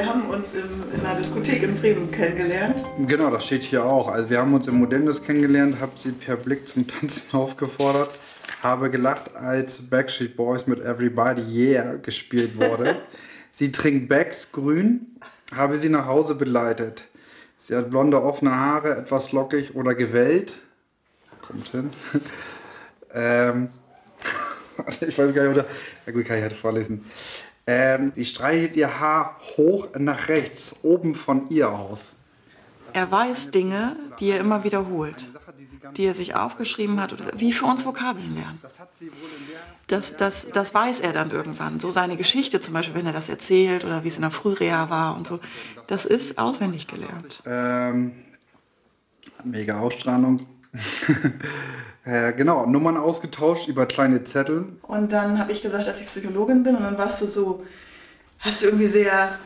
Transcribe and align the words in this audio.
wir 0.00 0.06
haben 0.06 0.30
uns 0.30 0.54
im, 0.54 0.94
in 0.94 1.04
einer 1.04 1.14
Diskothek 1.14 1.62
in 1.62 1.78
Bremen 1.78 2.10
kennengelernt. 2.10 2.86
Genau, 3.06 3.28
das 3.28 3.44
steht 3.44 3.64
hier 3.64 3.84
auch. 3.84 4.08
Also 4.08 4.30
wir 4.30 4.38
haben 4.38 4.54
uns 4.54 4.66
im 4.66 4.78
Modellus 4.78 5.22
kennengelernt, 5.22 5.78
habe 5.78 5.92
sie 5.96 6.12
per 6.12 6.36
Blick 6.36 6.66
zum 6.66 6.86
Tanzen 6.86 7.26
aufgefordert, 7.36 8.10
habe 8.62 8.88
gelacht, 8.88 9.36
als 9.36 9.90
Backstreet 9.90 10.36
Boys 10.36 10.66
mit 10.66 10.80
Everybody 10.80 11.42
Yeah 11.42 11.96
gespielt 11.96 12.58
wurde. 12.58 12.96
sie 13.50 13.72
trinkt 13.72 14.08
Becks 14.08 14.52
grün, 14.52 15.18
habe 15.54 15.76
sie 15.76 15.90
nach 15.90 16.06
Hause 16.06 16.34
begleitet. 16.34 17.04
Sie 17.58 17.76
hat 17.76 17.90
blonde, 17.90 18.22
offene 18.22 18.56
Haare, 18.56 18.96
etwas 18.96 19.32
lockig 19.32 19.74
oder 19.74 19.94
gewellt. 19.94 20.54
Kommt 21.46 21.68
hin. 21.68 21.90
ähm, 23.12 23.68
ich 25.02 25.18
weiß 25.18 25.34
gar 25.34 25.42
nicht, 25.42 25.58
oder. 25.58 25.66
Ja 26.06 26.12
gut, 26.12 26.24
kann 26.24 26.38
ich 26.38 26.42
halt 26.42 26.54
vorlesen. 26.54 27.04
Ähm, 27.72 28.10
sie 28.12 28.24
streichelt 28.24 28.74
ihr 28.74 28.98
Haar 28.98 29.36
hoch 29.56 29.86
nach 29.96 30.26
rechts, 30.26 30.80
oben 30.82 31.14
von 31.14 31.48
ihr 31.50 31.70
aus. 31.70 32.14
Er 32.92 33.08
weiß 33.08 33.52
Dinge, 33.52 33.94
die 34.18 34.30
er 34.30 34.40
immer 34.40 34.64
wiederholt, 34.64 35.28
die 35.96 36.04
er 36.04 36.14
sich 36.14 36.34
aufgeschrieben 36.34 37.00
hat, 37.00 37.14
wie 37.38 37.52
für 37.52 37.66
uns 37.66 37.86
Vokabeln 37.86 38.34
lernen. 38.34 38.60
Das, 39.86 40.16
das, 40.16 40.48
das 40.50 40.74
weiß 40.74 40.98
er 40.98 41.12
dann 41.12 41.30
irgendwann. 41.30 41.78
So 41.78 41.92
seine 41.92 42.16
Geschichte 42.16 42.58
zum 42.58 42.74
Beispiel, 42.74 42.96
wenn 42.96 43.06
er 43.06 43.12
das 43.12 43.28
erzählt 43.28 43.84
oder 43.84 44.02
wie 44.02 44.08
es 44.08 44.16
in 44.16 44.22
der 44.22 44.32
Frühreha 44.32 44.90
war 44.90 45.16
und 45.16 45.28
so, 45.28 45.38
das 45.86 46.06
ist 46.06 46.38
auswendig 46.38 46.88
gelernt. 46.88 47.40
Ähm, 47.46 48.24
mega 49.44 49.78
Ausstrahlung. 49.78 50.44
äh, 52.04 52.32
genau, 52.32 52.66
Nummern 52.66 52.96
ausgetauscht 52.96 53.68
über 53.68 53.86
kleine 53.86 54.24
Zettel. 54.24 54.66
Und 54.82 55.12
dann 55.12 55.38
habe 55.38 55.52
ich 55.52 55.62
gesagt, 55.62 55.86
dass 55.86 56.00
ich 56.00 56.06
Psychologin 56.06 56.62
bin 56.62 56.76
und 56.76 56.82
dann 56.82 56.98
warst 56.98 57.20
du 57.20 57.26
so, 57.26 57.64
hast 58.38 58.62
du 58.62 58.66
irgendwie 58.66 58.86
sehr 58.86 59.38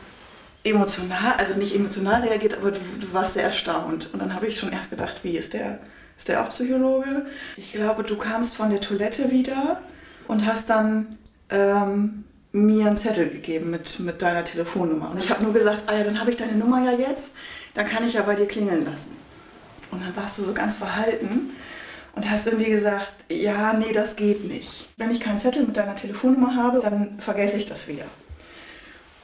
emotional, 0.63 1.33
also 1.37 1.57
nicht 1.59 1.75
emotional 1.75 2.21
reagiert, 2.21 2.57
aber 2.57 2.71
du, 2.71 2.79
du 2.99 3.13
warst 3.13 3.33
sehr 3.33 3.43
erstaunt. 3.43 4.09
Und 4.13 4.19
dann 4.19 4.33
habe 4.33 4.47
ich 4.47 4.59
schon 4.59 4.71
erst 4.71 4.89
gedacht, 4.89 5.23
wie 5.23 5.37
ist 5.37 5.53
der, 5.53 5.79
ist 6.17 6.27
der 6.27 6.43
auch 6.43 6.49
Psychologe? 6.49 7.25
Ich 7.55 7.71
glaube, 7.71 8.03
du 8.03 8.17
kamst 8.17 8.55
von 8.55 8.69
der 8.69 8.81
Toilette 8.81 9.31
wieder 9.31 9.79
und 10.27 10.45
hast 10.45 10.69
dann 10.69 11.17
ähm, 11.49 12.23
mir 12.51 12.87
einen 12.87 12.97
Zettel 12.97 13.29
gegeben 13.29 13.69
mit, 13.69 13.99
mit 13.99 14.21
deiner 14.21 14.43
Telefonnummer. 14.43 15.11
Und 15.11 15.19
ich 15.19 15.29
habe 15.29 15.43
nur 15.43 15.53
gesagt, 15.53 15.83
ah 15.87 15.95
ja, 15.95 16.03
dann 16.03 16.19
habe 16.19 16.31
ich 16.31 16.37
deine 16.37 16.53
Nummer 16.53 16.83
ja 16.83 16.97
jetzt, 16.97 17.33
dann 17.73 17.85
kann 17.85 18.05
ich 18.05 18.13
ja 18.13 18.23
bei 18.23 18.35
dir 18.35 18.47
klingeln 18.47 18.85
lassen. 18.85 19.24
Und 19.91 20.01
dann 20.03 20.15
warst 20.15 20.37
du 20.37 20.43
so 20.43 20.53
ganz 20.53 20.75
verhalten 20.75 21.51
und 22.15 22.29
hast 22.29 22.47
irgendwie 22.47 22.71
gesagt, 22.71 23.11
ja, 23.29 23.73
nee, 23.73 23.91
das 23.93 24.15
geht 24.15 24.47
nicht. 24.47 24.89
Wenn 24.97 25.11
ich 25.11 25.19
keinen 25.19 25.37
Zettel 25.37 25.65
mit 25.65 25.77
deiner 25.77 25.95
Telefonnummer 25.95 26.55
habe, 26.55 26.79
dann 26.79 27.19
vergesse 27.19 27.57
ich 27.57 27.65
das 27.65 27.87
wieder. 27.87 28.05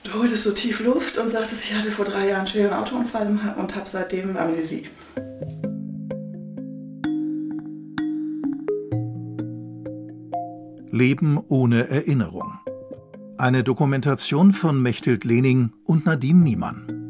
Du 0.04 0.14
holtest 0.14 0.44
so 0.44 0.52
tief 0.52 0.80
Luft 0.80 1.18
und 1.18 1.30
sagtest, 1.30 1.64
ich 1.64 1.76
hatte 1.76 1.92
vor 1.92 2.06
drei 2.06 2.28
Jahren 2.28 2.40
einen 2.40 2.48
schweren 2.48 2.74
Autounfall 2.74 3.28
und 3.58 3.76
habe 3.76 3.88
seitdem 3.88 4.36
Amnesie. 4.36 4.88
Leben 10.92 11.40
ohne 11.48 11.88
Erinnerung. 11.88 12.60
Eine 13.38 13.64
Dokumentation 13.64 14.52
von 14.54 14.82
Mechthild 14.82 15.24
Lening 15.24 15.72
und 15.86 16.06
Nadine 16.06 16.42
Niemann. 16.42 17.01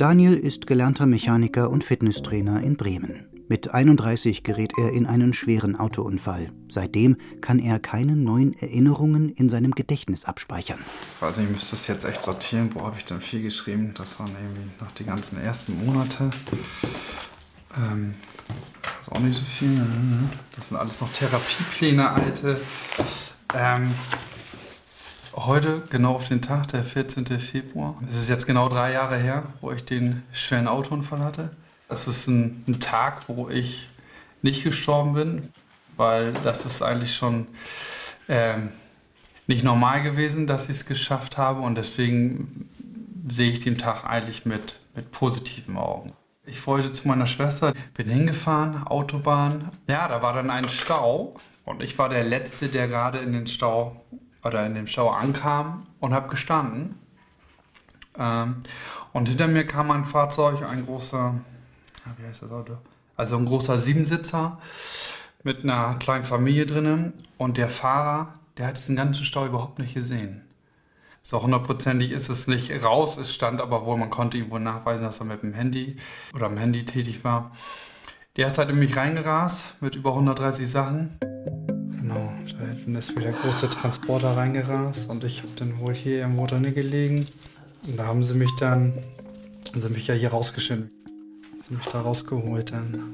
Daniel 0.00 0.32
ist 0.34 0.66
gelernter 0.66 1.04
Mechaniker 1.04 1.68
und 1.68 1.84
Fitnesstrainer 1.84 2.62
in 2.62 2.78
Bremen. 2.78 3.26
Mit 3.50 3.74
31 3.74 4.44
gerät 4.44 4.72
er 4.78 4.94
in 4.94 5.04
einen 5.04 5.34
schweren 5.34 5.76
Autounfall. 5.76 6.52
Seitdem 6.70 7.18
kann 7.42 7.58
er 7.58 7.78
keine 7.80 8.16
neuen 8.16 8.54
Erinnerungen 8.54 9.28
in 9.28 9.50
seinem 9.50 9.72
Gedächtnis 9.72 10.24
abspeichern. 10.24 10.78
Ich 11.16 11.20
weiß 11.20 11.36
nicht, 11.36 11.48
ich 11.48 11.52
müsste 11.52 11.76
es 11.76 11.86
jetzt 11.86 12.06
echt 12.06 12.22
sortieren. 12.22 12.70
Wo 12.72 12.86
habe 12.86 12.96
ich 12.96 13.04
denn 13.04 13.20
viel 13.20 13.42
geschrieben? 13.42 13.92
Das 13.94 14.18
waren 14.18 14.32
irgendwie 14.40 14.70
noch 14.80 14.90
die 14.92 15.04
ganzen 15.04 15.38
ersten 15.38 15.84
Monate. 15.84 16.30
Ähm, 17.76 18.14
das 18.80 19.06
ist 19.06 19.12
auch 19.12 19.20
nicht 19.20 19.34
so 19.34 19.42
viel. 19.42 19.82
Das 20.56 20.68
sind 20.68 20.78
alles 20.78 20.98
noch 21.02 21.12
Therapiepläne, 21.12 22.08
alte. 22.08 22.58
Ähm, 23.54 23.90
Heute, 25.36 25.82
genau 25.90 26.16
auf 26.16 26.26
den 26.26 26.42
Tag, 26.42 26.68
der 26.68 26.82
14. 26.82 27.24
Februar. 27.38 27.94
Es 28.08 28.16
ist 28.16 28.28
jetzt 28.28 28.46
genau 28.46 28.68
drei 28.68 28.92
Jahre 28.92 29.16
her, 29.16 29.44
wo 29.60 29.70
ich 29.70 29.84
den 29.84 30.24
schweren 30.32 30.66
Autounfall 30.66 31.20
hatte. 31.20 31.50
Es 31.88 32.08
ist 32.08 32.26
ein, 32.26 32.64
ein, 32.66 32.80
Tag, 32.80 33.28
wo 33.28 33.48
ich 33.48 33.88
nicht 34.42 34.64
gestorben 34.64 35.14
bin, 35.14 35.48
weil 35.96 36.32
das 36.42 36.64
ist 36.64 36.82
eigentlich 36.82 37.14
schon 37.14 37.46
äh, 38.26 38.56
nicht 39.46 39.62
normal 39.62 40.02
gewesen, 40.02 40.48
dass 40.48 40.64
ich 40.64 40.76
es 40.76 40.86
geschafft 40.86 41.38
habe 41.38 41.60
und 41.60 41.76
deswegen 41.76 42.68
sehe 43.28 43.50
ich 43.50 43.60
den 43.60 43.78
Tag 43.78 44.04
eigentlich 44.04 44.46
mit, 44.46 44.80
mit 44.96 45.12
positiven 45.12 45.76
Augen. 45.76 46.12
Ich 46.44 46.66
wollte 46.66 46.90
zu 46.90 47.06
meiner 47.06 47.28
Schwester, 47.28 47.72
bin 47.94 48.08
hingefahren, 48.08 48.84
Autobahn. 48.84 49.70
Ja, 49.88 50.08
da 50.08 50.24
war 50.24 50.34
dann 50.34 50.50
ein 50.50 50.68
Stau 50.68 51.36
und 51.64 51.84
ich 51.84 51.96
war 51.98 52.08
der 52.08 52.24
Letzte, 52.24 52.68
der 52.68 52.88
gerade 52.88 53.18
in 53.18 53.32
den 53.32 53.46
Stau 53.46 54.04
oder 54.44 54.64
in 54.66 54.74
dem 54.74 54.86
Stau 54.86 55.10
ankam 55.10 55.86
und 56.00 56.14
habe 56.14 56.28
gestanden. 56.28 56.98
Ähm, 58.18 58.56
und 59.12 59.28
hinter 59.28 59.48
mir 59.48 59.66
kam 59.66 59.90
ein 59.90 60.04
Fahrzeug, 60.04 60.62
ein 60.62 60.84
großer, 60.84 61.34
wie 62.18 62.26
heißt 62.26 62.42
das 62.42 62.50
Auto? 62.50 62.78
Also 63.16 63.36
ein 63.36 63.46
großer 63.46 63.78
Siebensitzer 63.78 64.58
mit 65.42 65.64
einer 65.64 65.94
kleinen 65.98 66.24
Familie 66.24 66.66
drinnen 66.66 67.12
und 67.38 67.56
der 67.56 67.68
Fahrer, 67.68 68.34
der 68.56 68.66
hat 68.66 68.78
diesen 68.78 68.96
ganzen 68.96 69.24
Stau 69.24 69.46
überhaupt 69.46 69.78
nicht 69.78 69.94
gesehen. 69.94 70.42
So 71.22 71.42
hundertprozentig 71.42 72.12
ist 72.12 72.30
es 72.30 72.46
nicht 72.46 72.72
raus, 72.82 73.18
es 73.18 73.34
stand 73.34 73.60
aber 73.60 73.84
wohl, 73.84 73.98
man 73.98 74.08
konnte 74.08 74.38
ihm 74.38 74.50
wohl 74.50 74.60
nachweisen, 74.60 75.04
dass 75.04 75.18
er 75.18 75.26
mit 75.26 75.42
dem 75.42 75.52
Handy 75.52 75.96
oder 76.34 76.46
am 76.46 76.56
Handy 76.56 76.84
tätig 76.86 77.24
war. 77.24 77.52
Der 78.36 78.46
ist 78.46 78.56
halt 78.56 78.70
in 78.70 78.78
mich 78.78 78.96
reingerast 78.96 79.82
mit 79.82 79.96
über 79.96 80.10
130 80.10 80.70
Sachen. 80.70 81.18
Genau, 82.12 82.32
da 82.58 82.66
hinten 82.66 82.96
ist 82.96 83.16
wieder 83.16 83.30
große 83.30 83.70
Transporter 83.70 84.36
reingerast 84.36 85.08
und 85.08 85.22
ich 85.22 85.42
habe 85.42 85.52
dann 85.54 85.78
wohl 85.78 85.94
hier 85.94 86.24
im 86.24 86.34
Motor 86.34 86.58
gelegen. 86.58 87.24
Und 87.86 87.96
da 87.96 88.06
haben 88.06 88.24
sie 88.24 88.34
mich 88.34 88.50
dann, 88.58 88.92
haben 89.68 89.80
sie 89.80 89.90
mich 89.90 90.08
ja 90.08 90.14
hier 90.14 90.30
rausgeschnitten. 90.30 90.90
Haben 91.04 91.62
sie 91.62 91.74
mich 91.74 91.86
da 91.86 92.00
rausgeholt 92.00 92.72
dann. 92.72 93.04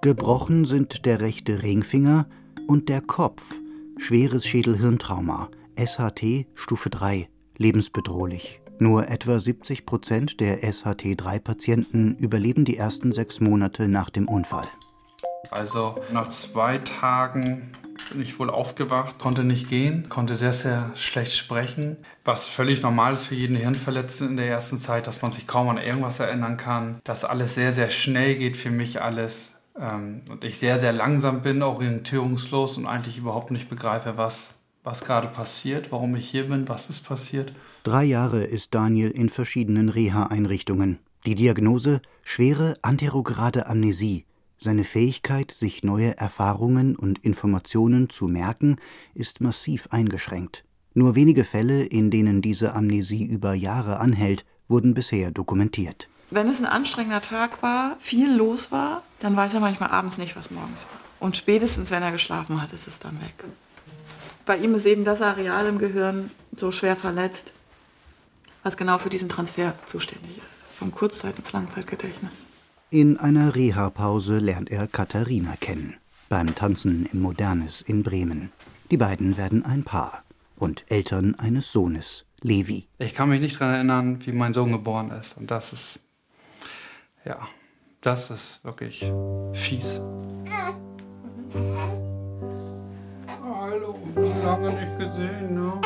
Gebrochen 0.00 0.64
sind 0.64 1.06
der 1.06 1.20
rechte 1.20 1.64
Ringfinger 1.64 2.26
und 2.68 2.88
der 2.88 3.00
Kopf. 3.00 3.56
Schweres 3.98 4.46
Schädelhirntrauma. 4.46 5.48
SHT 5.76 6.46
Stufe 6.54 6.88
3. 6.88 7.28
Lebensbedrohlich. 7.56 8.60
Nur 8.78 9.08
etwa 9.08 9.40
70 9.40 9.84
Prozent 9.86 10.38
der 10.38 10.62
SHT-3-Patienten 10.62 12.16
überleben 12.18 12.64
die 12.64 12.76
ersten 12.76 13.10
sechs 13.10 13.40
Monate 13.40 13.88
nach 13.88 14.10
dem 14.10 14.28
Unfall. 14.28 14.68
Also 15.50 15.96
nach 16.12 16.28
zwei 16.28 16.78
Tagen 16.78 17.72
bin 18.10 18.22
ich 18.22 18.38
wohl 18.38 18.50
aufgewacht, 18.50 19.18
konnte 19.18 19.44
nicht 19.44 19.68
gehen, 19.68 20.08
konnte 20.08 20.36
sehr, 20.36 20.52
sehr 20.52 20.90
schlecht 20.94 21.32
sprechen, 21.32 21.96
was 22.24 22.48
völlig 22.48 22.82
normal 22.82 23.14
ist 23.14 23.26
für 23.26 23.34
jeden 23.34 23.56
Hirnverletzten 23.56 24.30
in 24.30 24.36
der 24.36 24.48
ersten 24.48 24.78
Zeit, 24.78 25.06
dass 25.06 25.22
man 25.22 25.32
sich 25.32 25.46
kaum 25.46 25.68
an 25.68 25.78
irgendwas 25.78 26.20
erinnern 26.20 26.56
kann, 26.56 27.00
dass 27.04 27.24
alles 27.24 27.54
sehr, 27.54 27.72
sehr 27.72 27.90
schnell 27.90 28.36
geht 28.36 28.56
für 28.56 28.70
mich 28.70 29.00
alles 29.00 29.56
ähm, 29.78 30.20
und 30.30 30.44
ich 30.44 30.58
sehr, 30.58 30.78
sehr 30.78 30.92
langsam 30.92 31.42
bin, 31.42 31.62
orientierungslos 31.62 32.76
und 32.76 32.86
eigentlich 32.86 33.18
überhaupt 33.18 33.50
nicht 33.50 33.68
begreife, 33.68 34.16
was, 34.16 34.50
was 34.84 35.02
gerade 35.02 35.28
passiert, 35.28 35.92
warum 35.92 36.14
ich 36.16 36.28
hier 36.28 36.48
bin, 36.48 36.68
was 36.68 36.90
ist 36.90 37.00
passiert. 37.00 37.52
Drei 37.82 38.04
Jahre 38.04 38.44
ist 38.44 38.74
Daniel 38.74 39.10
in 39.10 39.28
verschiedenen 39.28 39.88
Reha-Einrichtungen. 39.88 40.98
Die 41.24 41.34
Diagnose 41.34 42.02
schwere 42.22 42.74
anterograde 42.82 43.66
Amnesie 43.66 44.25
seine 44.58 44.84
Fähigkeit, 44.84 45.50
sich 45.52 45.84
neue 45.84 46.16
Erfahrungen 46.16 46.96
und 46.96 47.24
Informationen 47.24 48.08
zu 48.10 48.28
merken, 48.28 48.76
ist 49.14 49.40
massiv 49.40 49.88
eingeschränkt. 49.90 50.64
Nur 50.94 51.14
wenige 51.14 51.44
Fälle, 51.44 51.84
in 51.84 52.10
denen 52.10 52.40
diese 52.40 52.74
Amnesie 52.74 53.24
über 53.24 53.54
Jahre 53.54 54.00
anhält, 54.00 54.46
wurden 54.68 54.94
bisher 54.94 55.30
dokumentiert. 55.30 56.08
Wenn 56.30 56.48
es 56.48 56.58
ein 56.58 56.66
anstrengender 56.66 57.20
Tag 57.20 57.62
war, 57.62 57.96
viel 58.00 58.34
los 58.34 58.72
war, 58.72 59.02
dann 59.20 59.36
weiß 59.36 59.54
er 59.54 59.60
manchmal 59.60 59.90
abends 59.90 60.18
nicht, 60.18 60.36
was 60.36 60.50
morgens 60.50 60.82
war. 60.82 61.00
Und 61.20 61.36
spätestens, 61.36 61.90
wenn 61.90 62.02
er 62.02 62.12
geschlafen 62.12 62.60
hat, 62.60 62.72
ist 62.72 62.88
es 62.88 62.98
dann 62.98 63.20
weg. 63.20 63.44
Bei 64.44 64.56
ihm 64.56 64.74
ist 64.74 64.86
eben 64.86 65.04
das 65.04 65.22
Areal 65.22 65.66
im 65.66 65.78
Gehirn 65.78 66.30
so 66.56 66.72
schwer 66.72 66.96
verletzt, 66.96 67.52
was 68.62 68.76
genau 68.76 68.98
für 68.98 69.10
diesen 69.10 69.28
Transfer 69.28 69.74
zuständig 69.86 70.38
ist. 70.38 70.78
Vom 70.78 70.92
Kurzzeit- 70.92 71.38
ins 71.38 71.52
Langzeitgedächtnis. 71.52 72.32
In 72.90 73.18
einer 73.18 73.56
Reha-Pause 73.56 74.38
lernt 74.38 74.70
er 74.70 74.86
Katharina 74.86 75.56
kennen. 75.58 75.96
Beim 76.28 76.54
Tanzen 76.54 77.04
im 77.12 77.20
Modernes 77.20 77.82
in 77.82 78.04
Bremen. 78.04 78.52
Die 78.92 78.96
beiden 78.96 79.36
werden 79.36 79.64
ein 79.64 79.82
Paar 79.82 80.22
und 80.56 80.84
Eltern 80.88 81.34
eines 81.34 81.72
Sohnes, 81.72 82.26
Levi. 82.42 82.86
Ich 82.98 83.12
kann 83.14 83.28
mich 83.28 83.40
nicht 83.40 83.60
daran 83.60 83.74
erinnern, 83.74 84.18
wie 84.24 84.30
mein 84.30 84.54
Sohn 84.54 84.70
geboren 84.70 85.10
ist. 85.10 85.36
Und 85.36 85.50
das 85.50 85.72
ist, 85.72 85.98
ja, 87.24 87.48
Das 88.02 88.30
ist 88.30 88.64
wirklich 88.64 89.00
fies. 89.52 90.00
Hallo, 93.42 93.98
so 94.14 94.32
lange 94.44 94.72
nicht 94.72 94.98
gesehen, 95.00 95.54
ne? 95.54 95.80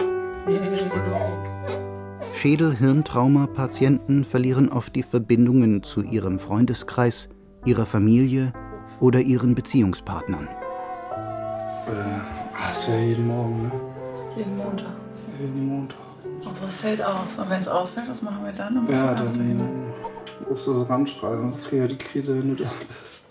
Schädel-Hirntrauma-Patienten 2.32 4.24
verlieren 4.24 4.70
oft 4.70 4.94
die 4.96 5.02
Verbindungen 5.02 5.82
zu 5.82 6.02
ihrem 6.02 6.38
Freundeskreis, 6.38 7.28
ihrer 7.64 7.86
Familie 7.86 8.52
oder 9.00 9.20
ihren 9.20 9.54
Beziehungspartnern. 9.54 10.48
Äh, 11.86 11.90
hast 12.54 12.86
du 12.86 12.92
ja 12.92 12.98
jeden 12.98 13.26
Morgen, 13.26 13.62
ne? 13.64 13.72
Jeden 14.36 14.56
Montag. 14.56 14.86
Jeden 15.38 15.66
Montag. 15.68 15.98
Außer 16.48 16.66
es 16.66 16.74
fällt 16.76 17.02
aus. 17.02 17.36
Und 17.38 17.50
wenn 17.50 17.60
es 17.60 17.68
ausfällt, 17.68 18.08
was 18.08 18.22
machen 18.22 18.44
wir 18.44 18.52
dann? 18.52 18.74
Dann 18.74 18.84
musst 18.84 19.00
Ja, 19.02 19.12
du 19.14 19.20
erst 19.22 19.36
hin. 19.36 19.58
dann 19.58 20.48
musst 20.48 20.66
du 20.66 20.80
das 20.80 20.88
ranschreiben, 20.88 21.50
sonst 21.52 21.64
kriege 21.64 21.84
ich 21.84 21.90
ja 21.90 21.96
die 21.96 21.98
Krise 21.98 22.34
hin 22.36 22.50
und 22.52 22.60
alles. 22.60 23.22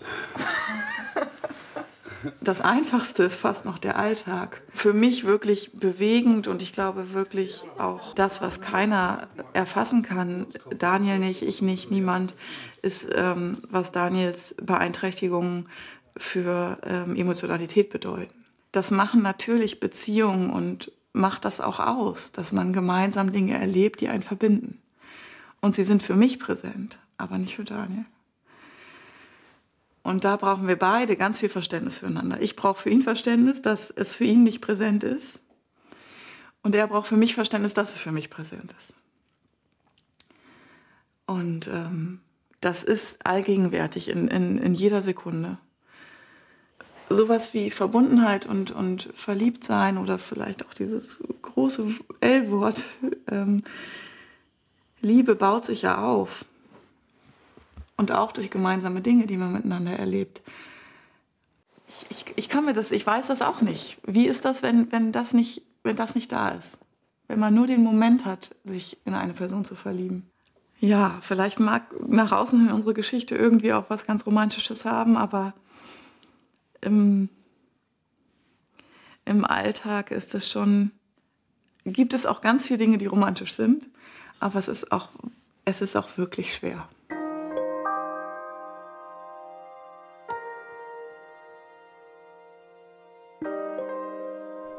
Das 2.40 2.60
Einfachste 2.60 3.22
ist 3.22 3.36
fast 3.36 3.64
noch 3.64 3.78
der 3.78 3.98
Alltag. 3.98 4.62
Für 4.72 4.92
mich 4.92 5.24
wirklich 5.26 5.72
bewegend 5.74 6.48
und 6.48 6.62
ich 6.62 6.72
glaube 6.72 7.12
wirklich 7.12 7.62
auch 7.78 8.14
das, 8.14 8.42
was 8.42 8.60
keiner 8.60 9.28
erfassen 9.52 10.02
kann, 10.02 10.46
Daniel 10.76 11.18
nicht, 11.18 11.42
ich 11.42 11.62
nicht, 11.62 11.90
niemand, 11.90 12.34
ist, 12.82 13.08
ähm, 13.14 13.58
was 13.70 13.92
Daniels 13.92 14.54
Beeinträchtigungen 14.62 15.68
für 16.16 16.78
ähm, 16.84 17.16
Emotionalität 17.16 17.90
bedeuten. 17.90 18.34
Das 18.72 18.90
machen 18.90 19.22
natürlich 19.22 19.80
Beziehungen 19.80 20.50
und 20.50 20.92
macht 21.12 21.44
das 21.44 21.60
auch 21.60 21.80
aus, 21.80 22.32
dass 22.32 22.52
man 22.52 22.72
gemeinsam 22.72 23.32
Dinge 23.32 23.58
erlebt, 23.58 24.00
die 24.00 24.08
einen 24.08 24.22
verbinden. 24.22 24.80
Und 25.60 25.74
sie 25.74 25.84
sind 25.84 26.02
für 26.02 26.14
mich 26.14 26.38
präsent, 26.38 26.98
aber 27.18 27.36
nicht 27.38 27.56
für 27.56 27.64
Daniel. 27.64 28.04
Und 30.02 30.24
da 30.24 30.36
brauchen 30.36 30.66
wir 30.66 30.76
beide 30.76 31.16
ganz 31.16 31.38
viel 31.38 31.48
Verständnis 31.48 31.98
füreinander. 31.98 32.40
Ich 32.40 32.56
brauche 32.56 32.82
für 32.82 32.90
ihn 32.90 33.02
Verständnis, 33.02 33.60
dass 33.62 33.90
es 33.90 34.14
für 34.14 34.24
ihn 34.24 34.42
nicht 34.42 34.60
präsent 34.60 35.04
ist. 35.04 35.38
Und 36.62 36.74
er 36.74 36.86
braucht 36.86 37.08
für 37.08 37.16
mich 37.16 37.34
Verständnis, 37.34 37.74
dass 37.74 37.94
es 37.94 37.98
für 37.98 38.12
mich 38.12 38.30
präsent 38.30 38.74
ist. 38.78 38.94
Und 41.26 41.68
ähm, 41.68 42.20
das 42.60 42.82
ist 42.82 43.24
allgegenwärtig 43.24 44.08
in, 44.08 44.28
in, 44.28 44.58
in 44.58 44.74
jeder 44.74 45.00
Sekunde. 45.00 45.58
Sowas 47.08 47.54
wie 47.54 47.70
Verbundenheit 47.70 48.46
und, 48.46 48.70
und 48.70 49.10
Verliebtsein 49.14 49.98
oder 49.98 50.18
vielleicht 50.18 50.66
auch 50.66 50.74
dieses 50.74 51.22
große 51.42 51.94
L-Wort, 52.20 52.84
ähm, 53.30 53.64
Liebe 55.00 55.34
baut 55.34 55.64
sich 55.64 55.82
ja 55.82 56.04
auf. 56.04 56.44
Und 58.00 58.12
auch 58.12 58.32
durch 58.32 58.48
gemeinsame 58.48 59.02
Dinge, 59.02 59.26
die 59.26 59.36
man 59.36 59.52
miteinander 59.52 59.92
erlebt. 59.92 60.40
Ich, 61.86 62.06
ich, 62.08 62.24
ich 62.36 62.48
kann 62.48 62.64
mir 62.64 62.72
das, 62.72 62.92
ich 62.92 63.06
weiß 63.06 63.26
das 63.26 63.42
auch 63.42 63.60
nicht. 63.60 63.98
Wie 64.06 64.26
ist 64.26 64.46
das, 64.46 64.62
wenn, 64.62 64.90
wenn, 64.90 65.12
das 65.12 65.34
nicht, 65.34 65.64
wenn 65.82 65.96
das 65.96 66.14
nicht 66.14 66.32
da 66.32 66.48
ist? 66.48 66.78
Wenn 67.28 67.38
man 67.38 67.52
nur 67.52 67.66
den 67.66 67.82
Moment 67.82 68.24
hat, 68.24 68.56
sich 68.64 68.96
in 69.04 69.12
eine 69.12 69.34
Person 69.34 69.66
zu 69.66 69.74
verlieben. 69.74 70.30
Ja, 70.78 71.18
vielleicht 71.20 71.60
mag 71.60 71.82
nach 72.08 72.32
außen 72.32 72.58
hin 72.60 72.72
unsere 72.72 72.94
Geschichte 72.94 73.34
irgendwie 73.36 73.74
auch 73.74 73.90
was 73.90 74.06
ganz 74.06 74.24
Romantisches 74.24 74.86
haben, 74.86 75.18
aber 75.18 75.52
im, 76.80 77.28
im 79.26 79.44
Alltag 79.44 80.10
ist 80.10 80.34
es 80.34 80.48
schon, 80.48 80.90
gibt 81.84 82.14
es 82.14 82.24
auch 82.24 82.40
ganz 82.40 82.66
viele 82.66 82.78
Dinge, 82.78 82.96
die 82.96 83.04
romantisch 83.04 83.52
sind, 83.52 83.90
aber 84.38 84.58
es 84.58 84.68
ist 84.68 84.90
auch, 84.90 85.10
es 85.66 85.82
ist 85.82 85.96
auch 85.96 86.16
wirklich 86.16 86.54
schwer. 86.54 86.88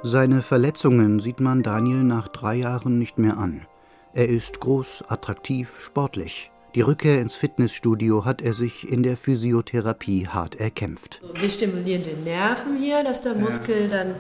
Seine 0.03 0.42
Verletzungen 0.42 1.19
sieht 1.19 1.39
man 1.39 1.62
Daniel 1.63 2.03
nach 2.03 2.27
drei 2.27 2.56
Jahren 2.56 2.98
nicht 2.98 3.18
mehr 3.18 3.38
an. 3.38 3.65
Er 4.13 4.27
ist 4.27 4.59
groß, 4.59 5.06
attraktiv, 5.07 5.80
sportlich. 5.86 6.51
Die 6.74 6.81
Rückkehr 6.81 7.21
ins 7.21 7.36
Fitnessstudio 7.36 8.25
hat 8.25 8.42
er 8.42 8.53
sich 8.53 8.89
in 8.89 9.03
der 9.03 9.15
Physiotherapie 9.18 10.27
hart 10.27 10.56
erkämpft. 10.56 11.21
Wir 11.36 11.50
stimulieren 11.50 12.03
den 12.03 12.24
Nerven 12.24 12.77
hier, 12.77 13.03
dass 13.03 13.21
der 13.21 13.36
Muskel 13.36 13.89
dann 13.89 14.15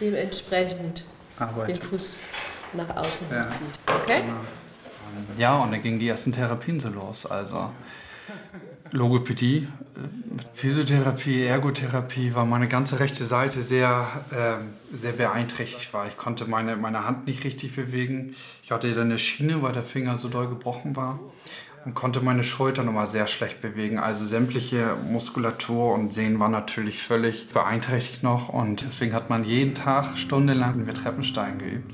dementsprechend 0.00 1.04
Arbeit. 1.38 1.68
den 1.68 1.76
Fuß 1.76 2.18
nach 2.72 2.96
außen 2.96 3.26
Ja. 3.30 3.50
zieht. 3.50 3.66
Okay? 4.02 4.22
Ja, 5.38 5.58
und 5.58 5.72
dann 5.72 5.80
gingen 5.82 5.98
die 6.00 6.08
ersten 6.08 6.32
Therapien 6.32 6.80
so 6.80 6.88
los. 6.88 7.24
Also 7.26 7.70
Logopädie, 8.90 9.66
äh, 9.96 10.48
Physiotherapie, 10.52 11.42
Ergotherapie, 11.42 12.34
weil 12.34 12.46
meine 12.46 12.68
ganze 12.68 13.00
rechte 13.00 13.24
Seite 13.24 13.62
sehr, 13.62 14.06
ähm, 14.32 14.68
sehr 14.92 15.12
beeinträchtigt 15.12 15.92
war. 15.92 16.06
Ich 16.06 16.16
konnte 16.16 16.46
meine, 16.46 16.76
meine 16.76 17.04
Hand 17.04 17.26
nicht 17.26 17.44
richtig 17.44 17.74
bewegen. 17.74 18.34
Ich 18.62 18.70
hatte 18.70 18.92
dann 18.92 19.06
eine 19.06 19.18
Schiene, 19.18 19.62
weil 19.62 19.72
der 19.72 19.82
Finger 19.82 20.18
so 20.18 20.28
doll 20.28 20.48
gebrochen 20.48 20.96
war. 20.96 21.18
Und 21.84 21.94
konnte 21.94 22.20
meine 22.22 22.44
Schulter 22.44 22.82
nochmal 22.82 23.10
sehr 23.10 23.26
schlecht 23.26 23.60
bewegen. 23.60 23.98
Also 23.98 24.24
sämtliche 24.24 24.96
Muskulatur 25.10 25.92
und 25.92 26.14
Sehnen 26.14 26.40
waren 26.40 26.52
natürlich 26.52 27.02
völlig 27.02 27.50
beeinträchtigt 27.50 28.22
noch. 28.22 28.48
Und 28.48 28.82
deswegen 28.82 29.12
hat 29.12 29.28
man 29.28 29.44
jeden 29.44 29.74
Tag 29.74 30.16
stundenlang 30.16 30.82
mit 30.86 30.96
Treppensteigen 30.96 31.58
geübt. 31.58 31.92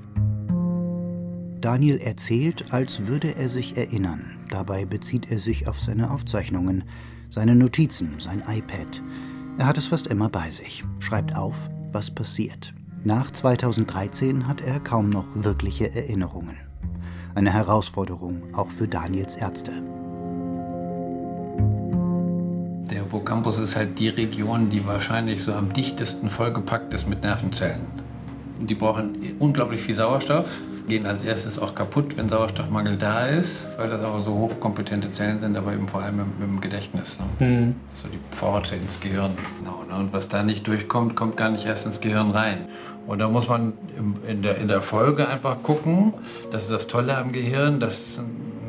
Daniel 1.61 1.99
erzählt, 1.99 2.73
als 2.73 3.07
würde 3.07 3.37
er 3.37 3.49
sich 3.49 3.77
erinnern. 3.77 4.31
Dabei 4.49 4.87
bezieht 4.87 5.31
er 5.31 5.39
sich 5.39 5.69
auf 5.69 5.81
seine 5.81 6.11
Aufzeichnungen, 6.11 6.85
seine 7.29 7.55
Notizen, 7.55 8.15
sein 8.19 8.43
iPad. 8.49 9.03
Er 9.59 9.67
hat 9.67 9.77
es 9.77 9.89
fast 9.89 10.07
immer 10.07 10.31
bei 10.31 10.51
sich, 10.51 10.85
schreibt 11.01 11.37
auf, 11.37 11.69
was 11.93 12.11
passiert. 12.11 12.73
Nach 13.05 13.31
2013 13.31 14.47
hat 14.47 14.63
er 14.63 14.81
kaum 14.81 15.11
noch 15.11 15.27
wirkliche 15.35 15.95
Erinnerungen. 15.95 16.57
Eine 17.35 17.53
Herausforderung 17.53 18.43
auch 18.55 18.71
für 18.71 18.89
Daniels 18.89 19.37
Ärzte. 19.37 19.73
Der 22.91 23.03
Hippocampus 23.03 23.59
ist 23.59 23.77
halt 23.77 23.99
die 23.99 24.09
Region, 24.09 24.71
die 24.71 24.87
wahrscheinlich 24.87 25.43
so 25.43 25.53
am 25.53 25.73
dichtesten 25.73 26.29
vollgepackt 26.29 26.93
ist 26.95 27.09
mit 27.09 27.23
Nervenzellen. 27.23 27.83
Die 28.61 28.75
brauchen 28.75 29.37
unglaublich 29.39 29.81
viel 29.81 29.95
Sauerstoff, 29.95 30.59
gehen 30.89 31.07
als 31.07 31.25
erstes 31.25 31.59
auch 31.59 31.75
kaputt, 31.75 32.17
wenn 32.17 32.29
Sauerstoffmangel 32.29 32.97
da 32.97 33.27
ist, 33.27 33.69
weil 33.79 33.91
das 33.91 34.03
aber 34.03 34.21
so 34.21 34.33
hochkompetente 34.33 35.11
Zellen 35.11 35.41
sind, 35.41 35.57
aber 35.57 35.73
eben 35.73 35.89
vor 35.89 36.03
allem 36.03 36.17
mit, 36.17 36.27
dem 36.41 36.61
Gedächtnis. 36.61 37.19
Ne? 37.39 37.75
So 37.95 38.09
die 38.09 38.19
Pforte 38.35 38.75
ins 38.77 39.01
Gehirn. 39.01 39.33
Genau, 39.59 39.85
ne? 39.89 39.95
Und 40.03 40.13
was 40.13 40.29
da 40.29 40.43
nicht 40.43 40.67
durchkommt, 40.67 41.17
kommt 41.17 41.37
gar 41.37 41.51
nicht 41.51 41.67
erst 41.67 41.87
ins 41.87 42.01
Gehirn 42.01 42.31
rein. 42.31 42.67
Und 43.07 43.19
da 43.19 43.29
muss 43.29 43.49
man 43.49 43.73
in, 44.29 44.43
der, 44.43 44.59
in 44.59 44.69
der 44.69 44.83
Folge 44.83 45.29
einfach 45.29 45.63
gucken, 45.63 46.15
das 46.51 46.65
ist 46.65 46.71
das 46.71 46.87
Tolle 46.87 47.17
am 47.17 47.33
Gehirn, 47.33 47.81
dass 47.81 48.21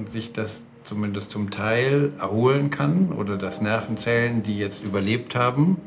sich 0.08 0.34
das 0.34 0.63
zumindest 0.84 1.32
zum 1.32 1.51
Teil 1.51 2.12
erholen 2.20 2.70
kann 2.70 3.12
oder 3.12 3.38
dass 3.38 3.62
Nervenzellen, 3.62 4.44
die 4.44 4.58
jetzt 4.58 4.84
überlebt 4.84 5.36
haben, 5.36 5.77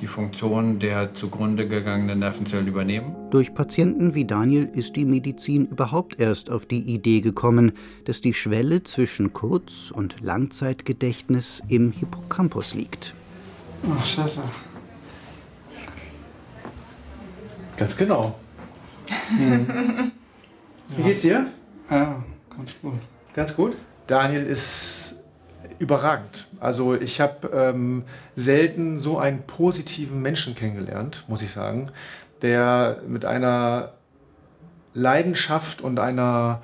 die 0.00 0.06
Funktion 0.06 0.78
der 0.78 1.14
zugrunde 1.14 1.68
gegangenen 1.68 2.20
Nervenzellen 2.20 2.66
übernehmen. 2.66 3.14
Durch 3.30 3.54
Patienten 3.54 4.14
wie 4.14 4.24
Daniel 4.24 4.68
ist 4.72 4.96
die 4.96 5.04
Medizin 5.04 5.66
überhaupt 5.66 6.18
erst 6.18 6.50
auf 6.50 6.66
die 6.66 6.80
Idee 6.80 7.20
gekommen, 7.20 7.72
dass 8.04 8.20
die 8.20 8.34
Schwelle 8.34 8.82
zwischen 8.82 9.32
Kurz- 9.32 9.90
und 9.90 10.20
Langzeitgedächtnis 10.20 11.62
im 11.68 11.92
Hippocampus 11.92 12.74
liegt. 12.74 13.14
Ach, 13.90 14.06
Schäfer. 14.06 14.50
Ganz 17.76 17.96
genau. 17.96 18.38
Wie 20.96 21.02
geht's 21.02 21.22
dir? 21.22 21.46
Ja, 21.90 22.22
ganz 22.54 22.72
gut. 22.82 22.94
Ganz 23.34 23.56
gut. 23.56 23.76
Daniel 24.06 24.42
ist 24.46 25.19
überragend. 25.80 26.46
Also 26.60 26.94
ich 26.94 27.20
habe 27.20 27.48
ähm, 27.52 28.04
selten 28.36 28.98
so 28.98 29.18
einen 29.18 29.42
positiven 29.42 30.22
Menschen 30.22 30.54
kennengelernt, 30.54 31.24
muss 31.26 31.42
ich 31.42 31.50
sagen, 31.50 31.90
der 32.42 32.98
mit 33.08 33.24
einer 33.24 33.94
Leidenschaft 34.92 35.80
und 35.80 35.98
einer 35.98 36.60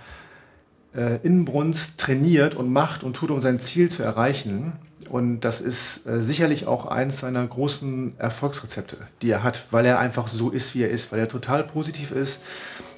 äh, 0.95 1.17
Inbrunst 1.23 1.99
trainiert 1.99 2.55
und 2.55 2.71
macht 2.71 3.03
und 3.03 3.15
tut, 3.15 3.31
um 3.31 3.41
sein 3.41 3.59
Ziel 3.59 3.91
zu 3.91 4.03
erreichen. 4.03 4.75
Und 5.09 5.41
das 5.41 5.63
ist 5.63 6.07
äh, 6.07 6.23
sicherlich 6.23 6.67
auch 6.67 6.85
eins 6.85 7.21
seiner 7.21 7.47
großen 7.47 8.19
Erfolgsrezepte, 8.19 8.99
die 9.23 9.31
er 9.31 9.43
hat, 9.43 9.67
weil 9.71 9.87
er 9.87 9.99
einfach 9.99 10.29
so 10.29 10.51
ist, 10.51 10.75
wie 10.75 10.83
er 10.83 10.91
ist, 10.91 11.11
weil 11.11 11.21
er 11.21 11.29
total 11.29 11.65
positiv 11.65 12.11
ist. 12.11 12.43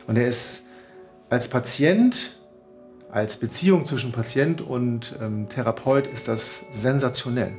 Und 0.09 0.17
er 0.17 0.27
ist 0.27 0.65
als 1.31 1.47
Patient, 1.47 2.38
als 3.11 3.37
Beziehung 3.37 3.87
zwischen 3.87 4.13
Patient 4.13 4.61
und 4.61 5.17
ähm, 5.21 5.49
Therapeut 5.49 6.07
ist 6.07 6.29
das 6.29 6.67
sensationell. 6.71 7.53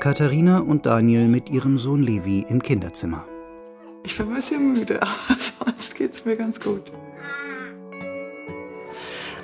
Katharina 0.00 0.58
und 0.58 0.84
Daniel 0.86 1.28
mit 1.28 1.48
ihrem 1.48 1.78
Sohn 1.78 2.02
Levi 2.02 2.44
im 2.48 2.60
Kinderzimmer. 2.60 3.24
Ich 4.02 4.16
bin 4.16 4.28
ein 4.28 4.34
bisschen 4.34 4.72
müde, 4.72 5.00
aber 5.02 5.38
sonst 5.38 5.94
geht 5.94 6.12
es 6.12 6.24
mir 6.24 6.36
ganz 6.36 6.58
gut. 6.58 6.90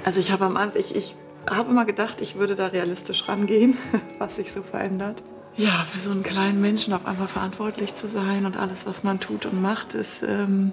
Also 0.05 0.19
ich 0.19 0.33
habe 0.33 0.47
am 0.47 0.57
Anfang, 0.57 0.81
ich, 0.81 0.97
ich 0.97 1.15
habe 1.49 1.71
immer 1.71 1.85
gedacht, 1.85 2.21
ich 2.21 2.37
würde 2.37 2.57
da 2.57 2.67
realistisch 2.69 3.29
rangehen, 3.29 3.77
was 4.19 4.37
sich 4.37 4.53
so 4.53 4.63
verändert. 4.63 5.23
Ja, 5.59 5.85
für 5.85 5.99
so 5.99 6.13
einen 6.13 6.23
kleinen 6.23 6.61
Menschen 6.61 6.93
auf 6.93 7.05
einmal 7.05 7.27
verantwortlich 7.27 7.93
zu 7.93 8.09
sein 8.09 8.47
und 8.47 8.57
alles, 8.57 8.87
was 8.87 9.03
man 9.03 9.19
tut 9.19 9.45
und 9.45 9.61
macht, 9.61 9.93
ist 9.93 10.23
ähm, 10.23 10.73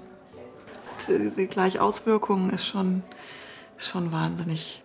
die 1.08 1.46
gleich 1.48 1.80
Auswirkungen 1.80 2.50
ist 2.50 2.64
schon, 2.64 3.02
schon 3.78 4.12
wahnsinnig 4.12 4.84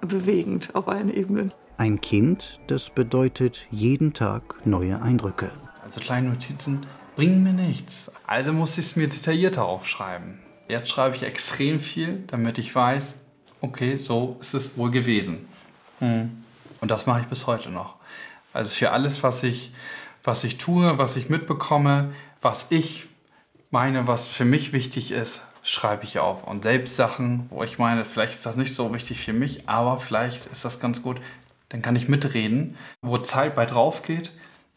bewegend 0.00 0.74
auf 0.74 0.88
allen 0.88 1.08
Ebenen. 1.08 1.52
Ein 1.76 2.00
Kind, 2.00 2.58
das 2.66 2.90
bedeutet 2.90 3.68
jeden 3.70 4.12
Tag 4.12 4.66
neue 4.66 5.00
Eindrücke. 5.00 5.52
Also 5.84 6.00
kleine 6.00 6.30
Notizen 6.30 6.84
bringen 7.14 7.44
mir 7.44 7.52
nichts. 7.52 8.10
Also 8.26 8.52
muss 8.52 8.76
ich 8.76 8.86
es 8.86 8.96
mir 8.96 9.08
detaillierter 9.08 9.64
aufschreiben. 9.64 10.40
Jetzt 10.68 10.90
schreibe 10.90 11.14
ich 11.14 11.22
extrem 11.22 11.78
viel, 11.78 12.24
damit 12.26 12.58
ich 12.58 12.74
weiß, 12.74 13.14
okay, 13.60 13.98
so 13.98 14.36
ist 14.40 14.54
es 14.54 14.76
wohl 14.76 14.90
gewesen. 14.90 15.46
Hm. 16.00 16.42
Und 16.80 16.90
das 16.90 17.06
mache 17.06 17.20
ich 17.20 17.26
bis 17.28 17.46
heute 17.46 17.70
noch. 17.70 17.97
Also 18.52 18.74
für 18.74 18.90
alles, 18.90 19.22
was 19.22 19.42
ich, 19.42 19.72
was 20.24 20.44
ich 20.44 20.58
tue, 20.58 20.98
was 20.98 21.16
ich 21.16 21.28
mitbekomme, 21.28 22.12
was 22.40 22.66
ich 22.70 23.06
meine, 23.70 24.06
was 24.06 24.28
für 24.28 24.44
mich 24.44 24.72
wichtig 24.72 25.12
ist, 25.12 25.42
schreibe 25.62 26.04
ich 26.04 26.18
auf. 26.18 26.44
Und 26.44 26.62
selbst 26.62 26.96
Sachen, 26.96 27.46
wo 27.50 27.62
ich 27.62 27.78
meine, 27.78 28.04
vielleicht 28.04 28.32
ist 28.32 28.46
das 28.46 28.56
nicht 28.56 28.74
so 28.74 28.94
wichtig 28.94 29.20
für 29.20 29.32
mich, 29.32 29.68
aber 29.68 30.00
vielleicht 30.00 30.46
ist 30.46 30.64
das 30.64 30.80
ganz 30.80 31.02
gut, 31.02 31.20
dann 31.68 31.82
kann 31.82 31.96
ich 31.96 32.08
mitreden, 32.08 32.76
wo 33.02 33.18
Zeit 33.18 33.54
bei 33.54 33.66
drauf 33.66 34.02
geht, 34.02 34.32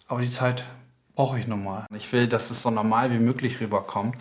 aber 0.08 0.22
die 0.22 0.30
Zeit 0.30 0.66
brauche 1.16 1.40
ich 1.40 1.48
nun 1.48 1.64
mal. 1.64 1.86
Ich 1.96 2.12
will, 2.12 2.28
dass 2.28 2.52
es 2.52 2.62
so 2.62 2.70
normal 2.70 3.14
wie 3.14 3.20
möglich 3.20 3.62
rüberkommt. 3.62 4.16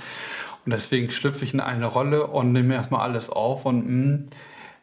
Und 0.64 0.72
deswegen 0.72 1.10
schlüpfe 1.10 1.44
ich 1.44 1.54
in 1.54 1.60
eine 1.60 1.86
Rolle 1.86 2.26
und 2.26 2.52
nehme 2.52 2.74
erstmal 2.74 3.00
alles 3.00 3.30
auf 3.30 3.64
und 3.64 3.86
mh, 3.86 3.86
hm, 3.86 4.26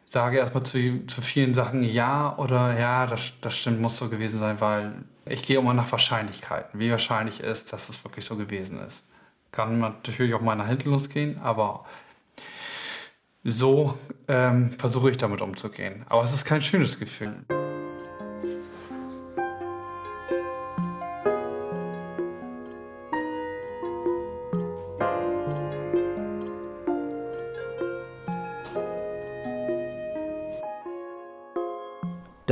sage 0.08 0.38
erstmal 0.38 0.62
zu, 0.62 1.04
zu 1.06 1.20
vielen 1.20 1.52
Sachen 1.52 1.82
ja 1.82 2.34
oder 2.38 2.78
ja, 2.78 3.06
das, 3.06 3.34
das 3.42 3.56
stimmt, 3.56 3.80
muss 3.80 3.98
so 3.98 4.08
gewesen 4.08 4.38
sein, 4.38 4.58
weil 4.60 4.92
ich 5.26 5.42
gehe 5.42 5.58
immer 5.58 5.74
nach 5.74 5.92
Wahrscheinlichkeiten. 5.92 6.80
Wie 6.80 6.90
wahrscheinlich 6.90 7.40
ist, 7.40 7.74
dass 7.74 7.90
es 7.90 8.02
wirklich 8.04 8.24
so 8.24 8.36
gewesen 8.36 8.80
ist. 8.80 9.04
Kann 9.52 9.78
man 9.78 9.92
natürlich 10.04 10.32
auch 10.32 10.40
mal 10.40 10.56
nach 10.56 10.66
hinten 10.68 10.90
losgehen, 10.90 11.38
aber 11.40 11.84
so 13.44 13.98
ähm, 14.28 14.74
versuche 14.78 15.10
ich 15.10 15.18
damit 15.18 15.42
umzugehen. 15.42 16.06
Aber 16.08 16.24
es 16.24 16.32
ist 16.32 16.46
kein 16.46 16.62
schönes 16.62 16.98
Gefühl. 16.98 17.44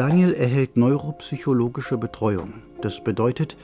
Daniel 0.07 0.35
erhält 0.35 0.77
neuropsychologische 0.77 1.99
Betreuung. 1.99 2.63
Das 2.81 3.03
bedeutet 3.03 3.57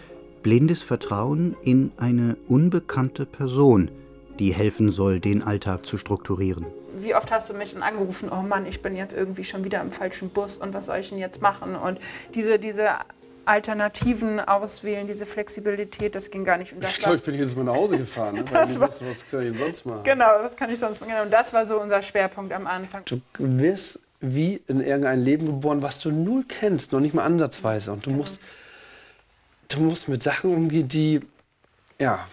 blindes 0.43 0.83
Vertrauen 0.83 1.55
in 1.63 1.93
eine 1.99 2.37
unbekannte 2.49 3.27
Person, 3.27 3.93
die 4.41 4.53
helfen 4.53 4.91
soll, 4.91 5.21
den 5.21 5.45
Alltag 5.45 5.87
zu 5.87 5.99
strukturieren. 5.99 6.67
Wie 6.99 7.15
oft 7.15 7.31
hast 7.31 7.49
du 7.49 7.55
mich 7.55 7.75
dann 7.75 7.85
angerufen, 7.85 8.29
oh 8.29 8.43
Mann, 8.43 8.67
ich 8.67 8.83
bin 8.83 8.97
jetzt 8.97 9.17
irgendwie 9.17 9.45
schon 9.45 9.63
wieder 9.63 9.81
im 9.81 9.93
falschen 9.93 10.31
Bus 10.31 10.57
und 10.57 10.75
was 10.75 10.87
soll 10.87 10.97
ich 10.97 11.11
denn 11.11 11.19
jetzt 11.19 11.41
machen? 11.43 11.77
Und 11.77 12.01
diese, 12.35 12.59
diese 12.59 12.89
Alternativen 13.45 14.41
auswählen, 14.41 15.07
diese 15.07 15.27
Flexibilität, 15.27 16.17
das 16.17 16.33
ging 16.33 16.45
gar 16.45 16.59
nicht. 16.59 16.73
Und 16.73 16.83
ich 16.83 16.99
glaube, 16.99 17.19
ich 17.19 17.23
bin 17.23 17.37
jetzt 17.37 17.57
mal 17.57 17.63
nach 17.63 17.77
Hause 17.77 17.99
gefahren. 17.99 18.35
Ne? 18.35 18.45
Weil 18.51 18.81
war, 18.81 18.89
wusste, 18.89 19.07
was 19.09 19.31
kann 19.31 19.53
ich 19.53 19.57
sonst 19.57 19.87
machen? 19.87 20.03
Genau, 20.03 20.27
was 20.41 20.57
kann 20.57 20.71
ich 20.71 20.81
sonst 20.81 21.01
machen? 21.03 21.13
Und 21.23 21.33
das 21.33 21.53
war 21.53 21.69
so 21.69 21.81
unser 21.81 22.03
Schwerpunkt 22.03 22.53
am 22.53 22.67
Anfang. 22.67 23.05
Du 23.05 23.21
wirst 23.39 24.01
wie 24.23 24.63
in 24.69 24.81
irgendein 24.81 25.21
Leben 25.21 25.47
geboren, 25.47 25.83
was 25.83 26.01
du 26.01 26.11
null 26.11 26.45
kennst, 26.49 26.93
noch 26.93 27.01
nicht 27.01 27.13
mal 27.13 27.25
ansatzweise. 27.25 27.93
Und 27.93 28.07
du 28.07 28.11
musst, 28.11 28.39
du 29.69 29.81
musst 29.81 30.09
mit 30.09 30.23
Sachen 30.23 30.55
umgehen, 30.55 30.89
die, 30.89 31.21
ja, 31.99 32.27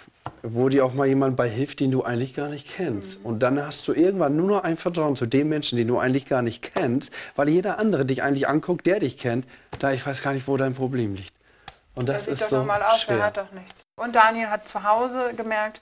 wo 0.43 0.69
dir 0.69 0.85
auch 0.85 0.93
mal 0.93 1.07
jemand 1.07 1.35
bei 1.35 1.49
hilft, 1.49 1.79
den 1.79 1.89
du 1.89 2.03
eigentlich 2.03 2.35
gar 2.35 2.49
nicht 2.49 2.69
kennst. 2.69 3.19
Mhm. 3.19 3.25
Und 3.25 3.39
dann 3.39 3.65
hast 3.65 3.87
du 3.87 3.93
irgendwann 3.93 4.35
nur 4.35 4.47
noch 4.47 4.63
ein 4.63 4.77
Vertrauen 4.77 5.15
zu 5.15 5.25
dem 5.25 5.49
Menschen, 5.49 5.77
den 5.77 5.87
du 5.87 5.97
eigentlich 5.97 6.25
gar 6.25 6.43
nicht 6.43 6.73
kennst, 6.75 7.11
weil 7.35 7.49
jeder 7.49 7.79
andere 7.79 8.05
dich 8.05 8.21
eigentlich 8.21 8.47
anguckt, 8.47 8.85
der 8.85 8.99
dich 8.99 9.17
kennt, 9.17 9.45
da 9.79 9.91
ich 9.91 10.05
weiß 10.05 10.21
gar 10.21 10.33
nicht, 10.33 10.47
wo 10.47 10.57
dein 10.57 10.75
Problem 10.75 11.15
liegt. 11.15 11.33
Und 11.95 12.07
das 12.07 12.25
der 12.25 12.33
ist 12.33 12.39
sieht 12.39 12.49
so 12.49 12.57
doch 12.57 12.61
normal 12.65 12.83
aus, 12.83 13.01
schwer. 13.01 13.17
der 13.17 13.25
hat 13.25 13.37
doch 13.37 13.51
nichts. 13.51 13.83
Und 13.95 14.13
Daniel 14.13 14.49
hat 14.49 14.67
zu 14.67 14.83
Hause 14.83 15.33
gemerkt, 15.35 15.81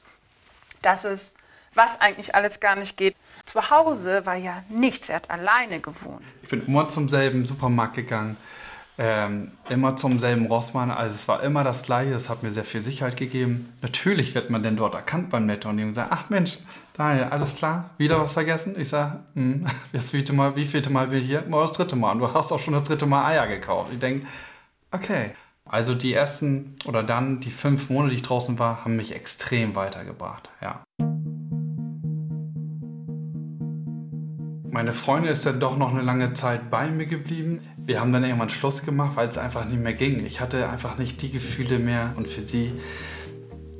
dass 0.81 1.03
es, 1.03 1.33
was 1.73 1.99
eigentlich 1.99 2.33
alles 2.33 2.61
gar 2.61 2.77
nicht 2.77 2.95
geht, 2.95 3.15
zu 3.47 3.69
Hause 3.69 4.25
war 4.25 4.35
ja 4.35 4.63
nichts, 4.69 5.09
er 5.09 5.15
hat 5.17 5.31
alleine 5.31 5.79
gewohnt. 5.79 6.21
Ich 6.43 6.49
bin 6.49 6.65
immer 6.67 6.89
zum 6.89 7.09
selben 7.09 7.45
Supermarkt 7.45 7.95
gegangen, 7.95 8.37
ähm, 8.99 9.51
immer 9.69 9.95
zum 9.95 10.19
selben 10.19 10.47
Rossmann, 10.47 10.91
also 10.91 11.13
es 11.13 11.27
war 11.27 11.43
immer 11.43 11.63
das 11.63 11.83
Gleiche, 11.83 12.11
das 12.11 12.29
hat 12.29 12.43
mir 12.43 12.51
sehr 12.51 12.63
viel 12.63 12.81
Sicherheit 12.81 13.15
gegeben. 13.15 13.73
Natürlich 13.81 14.35
wird 14.35 14.49
man 14.49 14.63
denn 14.63 14.75
dort 14.75 14.95
erkannt 14.95 15.29
beim 15.29 15.45
Netto 15.45 15.69
und 15.69 15.77
die 15.77 15.93
sagen, 15.93 16.09
ach 16.11 16.29
Mensch, 16.29 16.59
Daniel, 16.93 17.25
alles 17.25 17.55
klar, 17.55 17.91
wieder 17.97 18.19
was 18.19 18.33
vergessen? 18.33 18.75
Ich 18.77 18.89
sage, 18.89 19.19
hm, 19.33 19.65
wievielte 19.91 20.33
Mal, 20.33 20.55
wievielte 20.55 20.89
Mal 20.89 21.07
bin 21.07 21.21
ich 21.21 21.27
hier? 21.27 21.43
Mal 21.47 21.61
das 21.61 21.73
dritte 21.73 21.95
Mal 21.95 22.13
und 22.13 22.19
du 22.19 22.33
hast 22.33 22.51
auch 22.51 22.59
schon 22.59 22.73
das 22.73 22.83
dritte 22.83 23.05
Mal 23.05 23.25
Eier 23.25 23.47
gekauft. 23.47 23.91
Ich 23.93 23.99
denke, 23.99 24.25
okay. 24.91 25.31
Also 25.69 25.95
die 25.95 26.13
ersten 26.13 26.75
oder 26.85 27.03
dann 27.03 27.41
die 27.41 27.51
fünf 27.51 27.89
Monate, 27.89 28.11
die 28.11 28.15
ich 28.15 28.21
draußen 28.21 28.57
war, 28.57 28.85
haben 28.85 28.95
mich 28.95 29.13
extrem 29.13 29.75
weitergebracht, 29.75 30.49
ja. 30.61 30.81
Meine 34.77 34.93
Freundin 34.93 35.31
ist 35.31 35.43
dann 35.43 35.59
doch 35.59 35.75
noch 35.75 35.89
eine 35.89 36.03
lange 36.03 36.33
Zeit 36.33 36.69
bei 36.69 36.87
mir 36.87 37.07
geblieben. 37.07 37.61
Wir 37.77 37.99
haben 37.99 38.13
dann 38.13 38.23
irgendwann 38.23 38.49
Schluss 38.49 38.83
gemacht, 38.83 39.15
weil 39.15 39.27
es 39.27 39.39
einfach 39.39 39.65
nicht 39.65 39.81
mehr 39.81 39.95
ging. 39.95 40.23
Ich 40.23 40.39
hatte 40.39 40.69
einfach 40.69 40.99
nicht 40.99 41.19
die 41.23 41.31
Gefühle 41.31 41.79
mehr 41.79 42.13
und 42.15 42.27
für 42.27 42.41
sie 42.41 42.73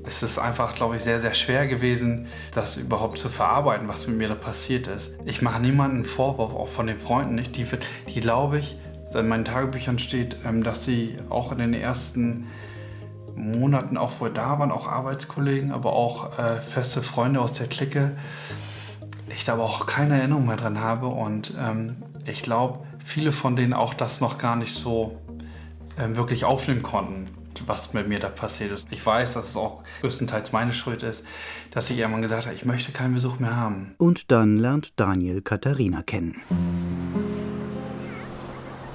ist 0.08 0.24
es 0.24 0.40
einfach, 0.40 0.74
glaube 0.74 0.96
ich, 0.96 1.04
sehr, 1.04 1.20
sehr 1.20 1.36
schwer 1.36 1.68
gewesen, 1.68 2.26
das 2.52 2.78
überhaupt 2.78 3.20
zu 3.20 3.30
verarbeiten, 3.30 3.88
was 3.88 4.08
mit 4.08 4.18
mir 4.18 4.28
da 4.28 4.34
passiert 4.34 4.88
ist. 4.88 5.14
Ich 5.26 5.44
mache 5.44 5.62
niemanden 5.62 6.04
Vorwurf, 6.04 6.56
auch 6.56 6.68
von 6.68 6.88
den 6.88 6.98
Freunden 6.98 7.36
nicht. 7.36 7.56
Die, 7.58 7.68
die 8.12 8.20
glaube 8.20 8.58
ich, 8.58 8.76
in 9.14 9.28
meinen 9.28 9.46
Tagebüchern 9.46 10.00
steht, 10.00 10.38
ähm, 10.48 10.64
dass 10.64 10.84
sie 10.84 11.18
auch 11.30 11.52
in 11.52 11.60
den 11.60 11.76
ersten 11.76 12.48
Monaten, 13.36 13.98
auch 13.98 14.14
wo 14.18 14.26
wir 14.26 14.32
da 14.32 14.58
waren, 14.58 14.72
auch 14.72 14.88
Arbeitskollegen, 14.88 15.72
aber 15.72 15.94
auch 15.94 16.40
äh, 16.40 16.60
feste 16.60 17.04
Freunde 17.04 17.40
aus 17.40 17.52
der 17.52 17.68
Clique, 17.68 18.14
ich 19.30 19.46
da 19.46 19.54
aber 19.54 19.64
auch 19.64 19.86
keine 19.86 20.18
Erinnerung 20.18 20.46
mehr 20.46 20.58
dran 20.58 20.80
habe 20.80 21.08
und 21.08 21.54
ähm, 21.60 21.98
ich 22.26 22.42
glaube, 22.42 22.86
viele 23.04 23.32
von 23.32 23.56
denen 23.56 23.74
auch 23.74 23.94
das 23.94 24.22
noch 24.22 24.38
gar 24.38 24.56
nicht 24.56 24.74
so 24.74 25.18
ähm, 25.98 26.16
wirklich 26.16 26.46
aufnehmen 26.46 26.84
konnten, 26.84 27.26
was 27.66 27.94
mit 27.94 28.08
mir 28.08 28.20
da 28.20 28.30
passiert 28.30 28.72
ist. 28.72 28.88
Ich 28.92 29.06
weiß, 29.06 29.34
dass 29.34 29.50
es 29.50 29.58
auch 29.58 29.84
größtenteils 30.02 30.52
meine 30.52 30.74
Schuld 30.74 31.04
ist, 31.04 31.26
dass 31.72 31.90
ich 31.90 31.98
irgendwann 31.98 32.22
gesagt 32.22 32.46
habe, 32.46 32.56
ich 32.56 32.66
möchte 32.66 32.92
keinen 32.92 33.14
Besuch 33.14 33.40
mehr 33.40 33.56
haben. 33.56 33.96
Und 33.98 34.32
dann 34.32 34.58
lernt 34.58 34.94
Daniel 34.98 35.42
Katharina 35.42 36.04
kennen. 36.04 36.42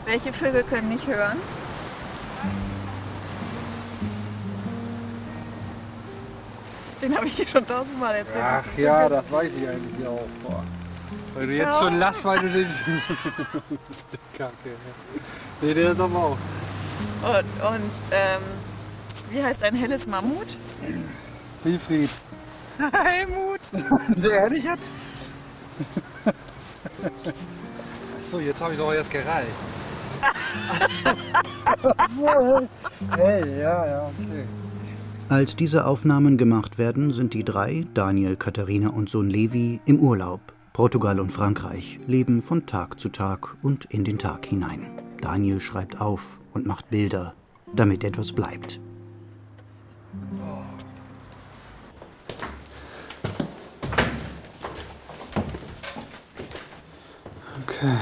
Welche 0.06 0.32
Vögel 0.32 0.62
können 0.62 0.88
nicht 0.88 1.06
hören? 1.06 1.38
Den 7.02 7.16
habe 7.16 7.26
ich 7.26 7.34
dir 7.34 7.46
schon 7.46 7.66
tausendmal 7.66 8.14
erzählt. 8.14 8.44
Ach 8.44 8.64
das 8.64 8.76
ja, 8.76 9.08
das 9.08 9.30
weiß 9.30 9.52
ich 9.54 9.68
eigentlich 9.68 10.06
auch. 10.06 10.26
Boah. 10.44 10.62
Weil 11.34 11.46
du 11.48 11.56
jetzt 11.56 11.78
schon 11.78 11.98
lass, 11.98 12.24
weil 12.24 12.38
du 12.38 12.48
den. 12.48 12.66
Kacke. 14.38 14.52
Nee, 15.60 15.74
der 15.74 15.90
ist 15.90 16.00
aber 16.00 16.18
auch. 16.18 16.38
Und, 17.22 17.66
und 17.66 17.92
ähm, 18.10 18.42
wie 19.30 19.42
heißt 19.42 19.64
ein 19.64 19.74
helles 19.74 20.06
Mammut? 20.06 20.56
Wilfried. 21.64 22.10
Helmut. 22.78 23.60
Der 24.16 24.30
ehrlich 24.30 24.64
jetzt? 24.64 24.90
Achso, 28.20 28.38
jetzt 28.38 28.60
habe 28.60 28.72
ich 28.72 28.78
doch 28.78 28.92
erst 28.92 29.10
gereicht. 29.10 29.48
Achso. 31.96 32.68
Hey, 33.16 33.60
ja, 33.60 33.86
ja, 33.86 34.10
okay. 34.18 34.46
Als 35.32 35.56
diese 35.56 35.86
Aufnahmen 35.86 36.36
gemacht 36.36 36.76
werden, 36.76 37.10
sind 37.10 37.32
die 37.32 37.42
drei, 37.42 37.86
Daniel, 37.94 38.36
Katharina 38.36 38.90
und 38.90 39.08
Sohn 39.08 39.30
Levi, 39.30 39.80
im 39.86 39.98
Urlaub. 39.98 40.52
Portugal 40.74 41.18
und 41.18 41.32
Frankreich 41.32 41.98
leben 42.06 42.42
von 42.42 42.66
Tag 42.66 43.00
zu 43.00 43.08
Tag 43.08 43.56
und 43.62 43.86
in 43.86 44.04
den 44.04 44.18
Tag 44.18 44.44
hinein. 44.44 44.90
Daniel 45.22 45.58
schreibt 45.58 46.02
auf 46.02 46.38
und 46.52 46.66
macht 46.66 46.90
Bilder, 46.90 47.32
damit 47.74 48.04
etwas 48.04 48.32
bleibt. 48.32 48.78
Okay. 57.62 57.96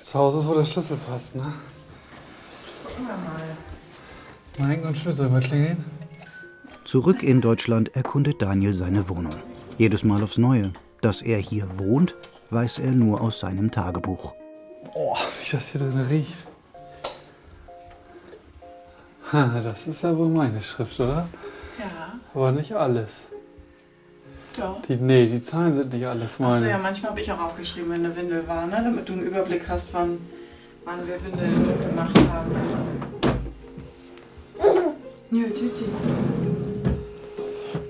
Zu 0.00 0.18
Hause 0.18 0.38
ist, 0.38 0.46
wo 0.48 0.54
der 0.54 0.64
Schlüssel 0.64 0.96
passt, 1.06 1.34
ne? 1.34 1.52
Gucken 2.86 3.06
wir 3.06 3.16
mal. 3.18 3.35
Mein 4.58 4.82
Gott, 4.82 4.96
Schlüssel 4.96 5.28
mal 5.28 5.40
klingeln. 5.40 5.84
Zurück 6.84 7.22
in 7.22 7.40
Deutschland 7.40 7.94
erkundet 7.96 8.40
Daniel 8.40 8.74
seine 8.74 9.08
Wohnung. 9.08 9.34
Jedes 9.76 10.04
Mal 10.04 10.22
aufs 10.22 10.38
Neue. 10.38 10.72
Dass 11.02 11.20
er 11.22 11.38
hier 11.38 11.78
wohnt, 11.78 12.14
weiß 12.50 12.78
er 12.78 12.92
nur 12.92 13.20
aus 13.20 13.40
seinem 13.40 13.70
Tagebuch. 13.70 14.34
Oh, 14.94 15.16
wie 15.42 15.50
das 15.56 15.68
hier 15.68 15.80
drin 15.80 16.00
riecht. 16.08 16.46
Ha, 19.32 19.60
Das 19.60 19.86
ist 19.86 20.02
ja 20.02 20.16
wohl 20.16 20.28
meine 20.28 20.62
Schrift, 20.62 20.98
oder? 21.00 21.28
Ja, 21.78 22.14
Aber 22.32 22.52
nicht 22.52 22.72
alles. 22.72 23.24
doch. 24.56 24.80
Die, 24.82 24.96
nee, 24.96 25.26
die 25.26 25.42
Zahlen 25.42 25.74
sind 25.74 25.92
nicht 25.92 26.06
alles 26.06 26.34
Achso, 26.34 26.44
meine. 26.44 26.70
ja, 26.70 26.78
manchmal 26.78 27.10
habe 27.10 27.20
ich 27.20 27.30
auch 27.30 27.40
aufgeschrieben, 27.40 27.90
wenn 27.90 28.04
eine 28.06 28.16
Windel 28.16 28.46
war, 28.48 28.66
ne? 28.66 28.80
damit 28.82 29.08
du 29.08 29.12
einen 29.14 29.22
Überblick 29.24 29.68
hast, 29.68 29.92
wann, 29.92 30.18
wann 30.84 31.06
wir 31.06 31.22
Windeln 31.22 31.78
gemacht 31.90 32.16
haben. 32.32 33.15
Ja, 35.36 35.48
Titi. 35.48 35.84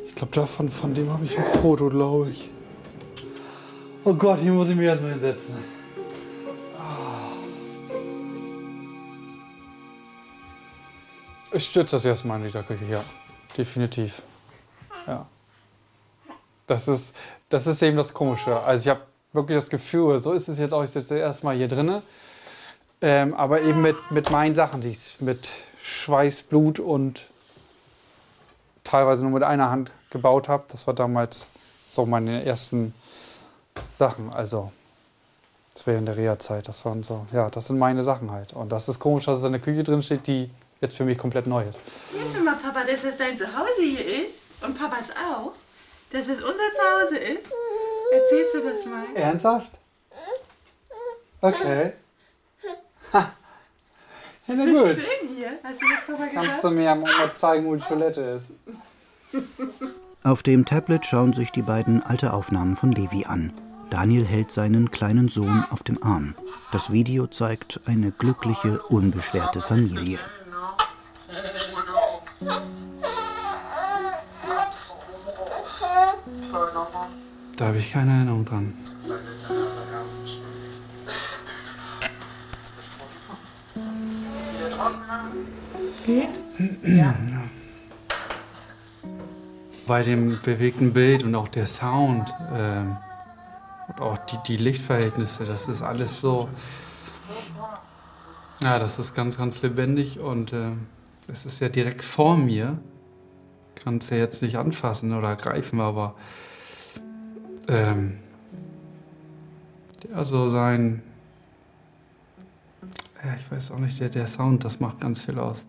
Ich 0.09 0.15
glaube, 0.17 0.33
davon 0.35 0.69
von 0.69 0.93
dem 0.95 1.13
habe 1.13 1.25
ich 1.25 1.39
ein 1.39 1.45
Foto, 1.45 1.89
glaube 1.89 2.31
ich. 2.31 2.51
Oh 4.05 4.15
Gott, 4.15 4.41
hier 4.41 4.53
muss 4.53 4.69
ich 4.69 4.75
mich 4.75 4.87
erstmal 4.87 5.13
hinsetzen. 5.13 5.55
Ich 11.53 11.71
stütze 11.71 11.95
das 11.95 12.05
erstmal 12.05 12.39
in 12.39 12.45
dieser 12.47 12.65
Küche, 12.65 12.85
ja. 12.87 13.05
Definitiv. 13.57 14.23
Ja. 15.07 15.27
Das 16.67 16.89
ist, 16.89 17.15
das 17.49 17.69
ist 17.69 17.81
eben 17.81 17.97
das 17.97 18.13
Komische. 18.13 18.59
Also 18.59 18.83
ich 18.83 18.89
habe 18.89 19.03
wirklich 19.33 19.57
das 19.57 19.71
Gefühl, 19.71 20.19
so 20.19 20.33
ist 20.33 20.49
es 20.49 20.59
jetzt 20.59 20.75
auch, 20.75 20.83
ich 20.83 20.91
sitze 20.91 21.17
erstmal 21.17 21.55
hier 21.55 21.69
drinne. 21.69 22.03
Ähm, 23.01 23.35
aber 23.35 23.61
eben 23.61 23.83
mit, 23.83 23.97
mit 24.11 24.33
meinen 24.33 24.57
Sachen, 24.57 24.81
die 24.81 24.89
ich 24.89 25.21
mit 25.21 25.49
Schweiß, 25.81 26.43
Blut 26.43 26.81
und 26.81 27.31
teilweise 28.87 29.23
nur 29.23 29.33
mit 29.33 29.43
einer 29.43 29.71
Hand 29.71 29.91
gebaut 30.11 30.49
habe. 30.49 30.65
Das 30.71 30.87
war 30.87 30.95
damals 30.95 31.49
so 31.85 32.07
meine 32.07 32.45
ersten 32.45 32.95
Sachen. 33.95 34.33
Also, 34.33 34.73
das 35.75 35.87
wäre 35.87 35.99
in 35.99 36.07
der 36.07 36.17
Reha-Zeit. 36.17 36.69
Das 36.69 36.85
waren 36.85 37.03
so, 37.03 37.27
ja, 37.33 37.51
das 37.51 37.67
sind 37.67 37.79
meine 37.79 38.05
Sachen 38.05 38.31
halt. 38.31 38.53
Und 38.53 38.71
das 38.71 38.89
ist 38.89 38.99
komisch, 38.99 39.27
dass 39.27 39.39
es 39.39 39.45
in 39.45 39.53
der 39.53 39.61
Küche 39.61 39.85
drin 39.85 40.03
steht, 40.03 40.27
die 40.27 40.51
jetzt 40.81 40.97
für 40.97 41.05
mich 41.05 41.19
komplett 41.19 41.47
neu 41.47 41.63
ist. 41.63 41.81
Jetzt 42.13 42.43
mal, 42.43 42.55
Papa, 42.57 42.85
dass 42.85 43.03
das 43.03 43.17
dein 43.17 43.37
Zuhause 43.37 43.83
hier 43.83 44.25
ist 44.27 44.45
und 44.63 44.79
Papas 44.79 45.11
auch, 45.11 45.53
dass 46.11 46.23
es 46.23 46.43
unser 46.43 46.43
Zuhause 46.45 47.17
ist. 47.17 47.51
Erzählst 48.13 48.55
du 48.55 48.61
das 48.61 48.85
mal? 48.87 49.05
Ernsthaft? 49.15 49.71
Okay. 51.41 51.93
Ha. 53.13 53.33
Ja, 54.47 54.55
na 54.55 54.65
ist 54.65 54.73
gut. 54.73 55.05
schön 55.05 55.37
hier. 55.37 55.59
Hast 55.65 55.83
du 55.83 55.87
das 55.89 56.19
Papa 56.19 56.31
Kannst 56.33 56.65
du 56.65 56.71
mir 56.71 56.95
mal 56.95 57.35
zeigen, 57.35 57.67
wo 57.67 57.75
die 57.75 57.83
Toilette 57.83 58.21
ist? 58.21 58.51
Auf 60.23 60.43
dem 60.43 60.65
Tablet 60.65 61.05
schauen 61.05 61.33
sich 61.33 61.51
die 61.51 61.63
beiden 61.63 62.03
alte 62.03 62.33
Aufnahmen 62.33 62.77
von 62.77 62.93
Levi 62.93 63.25
an. 63.25 63.53
Daniel 63.91 64.25
hält 64.25 64.51
seinen 64.51 64.91
kleinen 64.91 65.29
Sohn 65.29 65.65
auf 65.71 65.83
dem 65.83 66.03
Arm. 66.03 66.35
Das 66.73 66.93
Video 66.93 67.27
zeigt 67.27 67.81
eine 67.87 68.11
glückliche, 68.11 68.83
unbeschwerte 68.83 69.63
Familie. 69.63 70.19
Da 77.57 77.67
habe 77.67 77.79
ich 77.79 77.93
keine 77.93 78.13
Erinnerung 78.13 78.45
dran. 78.45 78.75
Geht? 86.07 86.29
Bei 89.89 90.05
dem 90.05 90.39
bewegten 90.41 90.93
Bild 90.93 91.25
und 91.25 91.35
auch 91.35 91.49
der 91.49 91.67
Sound 91.67 92.33
ähm, 92.53 92.97
und 93.89 94.01
auch 94.01 94.17
die, 94.19 94.39
die 94.47 94.57
Lichtverhältnisse, 94.57 95.45
das 95.45 95.67
ist 95.67 95.83
alles 95.83 96.21
so. 96.21 96.49
Ja, 98.63 98.79
das 98.79 99.01
ist 99.01 99.15
ganz, 99.15 99.37
ganz 99.37 99.61
lebendig 99.63 100.21
und 100.21 100.53
ähm, 100.53 100.87
es 101.27 101.45
ist 101.45 101.61
ja 101.61 101.69
direkt 101.69 102.05
vor 102.05 102.37
mir. 102.37 102.79
Kann 103.75 103.99
es 103.99 104.09
ja 104.11 104.17
jetzt 104.17 104.43
nicht 104.43 104.59
anfassen 104.59 105.13
oder 105.13 105.35
greifen, 105.35 105.81
aber 105.81 106.15
ähm, 107.67 108.19
also 110.15 110.49
sein, 110.49 111.03
ja, 113.25 113.35
ich 113.41 113.51
weiß 113.51 113.73
auch 113.73 113.79
nicht, 113.79 113.99
der, 113.99 114.09
der 114.09 114.29
Sound, 114.29 114.65
das 114.65 114.79
macht 114.79 115.01
ganz 115.01 115.23
viel 115.25 115.41
aus. 115.41 115.67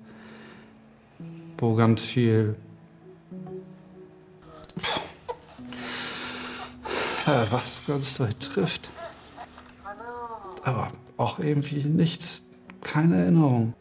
Wo 1.57 1.75
ganz 1.75 2.01
viel 2.01 2.55
was 7.25 7.83
ganz 7.85 8.17
doll 8.17 8.33
trifft. 8.33 8.89
Aber 10.63 10.87
auch 11.17 11.39
irgendwie 11.39 11.83
nichts, 11.83 12.43
keine 12.81 13.21
Erinnerung. 13.21 13.73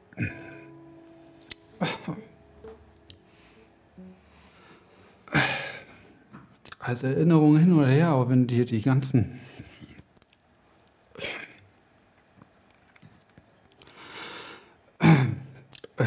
Also 6.79 7.09
Erinnerungen 7.09 7.61
hin 7.61 7.73
oder 7.73 7.89
her, 7.89 8.09
aber 8.09 8.31
wenn 8.31 8.47
dir 8.47 8.65
die 8.65 8.81
ganzen 8.81 9.41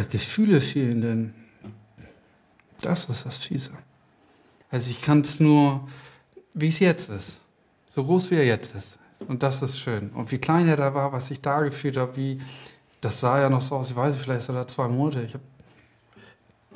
Gefühle 0.10 0.62
fehlen, 0.62 1.02
dann 1.02 1.34
das 2.90 3.06
ist 3.06 3.26
das 3.26 3.38
Fiese. 3.38 3.72
Also 4.72 4.90
ich 4.90 5.02
kann 5.02 5.22
es 5.22 5.40
nur, 5.40 5.88
wie 6.54 6.68
es 6.68 6.80
jetzt 6.80 7.10
ist. 7.10 7.42
So 7.90 8.04
groß 8.04 8.32
wie 8.32 8.36
er 8.36 8.46
jetzt 8.46 8.76
ist. 8.76 9.00
Und 9.28 9.44
das 9.44 9.62
ist 9.62 9.80
schön. 9.80 10.10
Und 10.12 10.32
wie 10.32 10.38
klein 10.38 10.68
er 10.68 10.78
da 10.78 10.94
war, 10.94 11.12
was 11.12 11.30
ich 11.32 11.42
da 11.42 11.62
gefühlt 11.62 11.98
habe, 11.98 12.16
wie, 12.16 12.40
das 13.02 13.20
sah 13.20 13.40
ja 13.40 13.50
noch 13.50 13.62
so 13.62 13.76
aus, 13.76 13.92
ich 13.92 13.96
weiß 13.96 14.14
nicht, 14.14 14.24
vielleicht 14.24 14.42
ist 14.42 14.50
er 14.50 14.56
da 14.56 14.68
zwei 14.68 14.88
Monate. 14.88 15.22
Ich 15.24 15.34
habe 15.34 15.44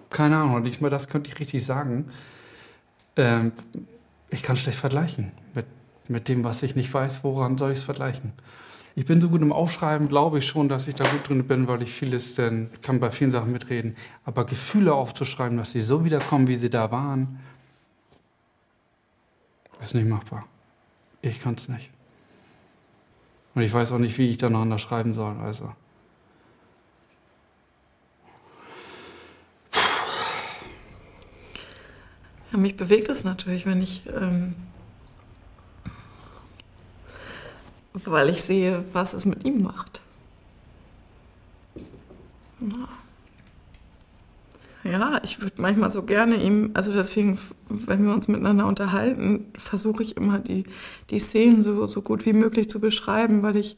keine 0.10 0.38
Ahnung, 0.38 0.62
nicht 0.62 0.82
mal 0.82 0.92
das 0.92 1.08
könnte 1.08 1.32
ich 1.32 1.40
richtig 1.40 1.66
sagen. 1.66 2.12
Ähm, 3.16 3.52
ich 4.30 4.44
kann 4.44 4.56
schlecht 4.56 4.78
vergleichen 4.78 5.32
mit, 5.56 5.66
mit 6.08 6.28
dem, 6.28 6.44
was 6.44 6.62
ich 6.62 6.76
nicht 6.76 6.94
weiß, 6.94 7.24
woran 7.24 7.58
soll 7.58 7.72
ich 7.72 7.80
es 7.80 7.84
vergleichen. 7.84 8.34
Ich 8.96 9.06
bin 9.06 9.20
so 9.22 9.30
gut 9.30 9.42
im 9.42 9.52
Aufschreiben, 9.52 10.08
glaube 10.08 10.38
ich 10.38 10.48
schon, 10.48 10.70
dass 10.70 10.88
ich 10.88 10.94
da 10.94 11.04
gut 11.04 11.28
drin 11.28 11.48
bin, 11.48 11.68
weil 11.68 11.82
ich 11.82 11.92
vieles, 11.92 12.36
denn 12.36 12.70
kann 12.84 13.00
bei 13.00 13.10
vielen 13.10 13.32
Sachen 13.32 13.52
mitreden. 13.52 13.96
Aber 14.24 14.46
Gefühle 14.46 14.94
aufzuschreiben, 14.94 15.58
dass 15.58 15.72
sie 15.72 15.82
so 15.82 16.06
wiederkommen, 16.06 16.48
wie 16.48 16.56
sie 16.56 16.70
da 16.70 16.92
waren, 16.92 17.40
ist 19.80 19.96
nicht 19.96 20.08
machbar. 20.08 20.46
Ich 21.22 21.40
kann 21.40 21.56
es 21.56 21.70
nicht. 21.70 21.90
Und 23.56 23.64
ich 23.64 23.74
weiß 23.74 23.92
auch 23.92 23.98
nicht, 23.98 24.18
wie 24.18 24.30
ich 24.30 24.38
da 24.38 24.50
noch 24.50 24.62
anders 24.62 24.82
schreiben 24.82 25.14
soll. 25.14 25.38
Also. 25.38 25.72
Ja, 32.52 32.58
mich 32.58 32.76
bewegt 32.76 33.10
es 33.10 33.24
natürlich, 33.24 33.66
wenn 33.66 33.82
ich, 33.82 34.04
ähm, 34.08 34.56
weil 37.94 38.30
ich 38.30 38.42
sehe, 38.42 38.84
was 38.94 39.14
es 39.14 39.26
mit 39.26 39.46
ihm 39.46 39.64
macht. 39.64 40.02
Ja. 42.60 42.90
Ich 45.24 45.42
würde 45.42 45.62
manchmal 45.62 45.90
so 45.90 46.04
gerne 46.04 46.36
ihm, 46.36 46.72
also 46.74 46.92
deswegen, 46.92 47.40
wenn 47.70 48.04
wir 48.06 48.14
uns 48.14 48.28
miteinander 48.28 48.68
unterhalten, 48.68 49.46
versuche 49.58 50.04
ich 50.04 50.18
immer 50.18 50.40
die, 50.40 50.66
die 51.10 51.20
Szenen 51.20 51.62
so, 51.62 51.88
so 51.88 52.02
gut 52.02 52.26
wie 52.26 52.34
möglich 52.34 52.70
zu 52.70 52.82
beschreiben, 52.82 53.44
weil 53.44 53.56
ich 53.56 53.78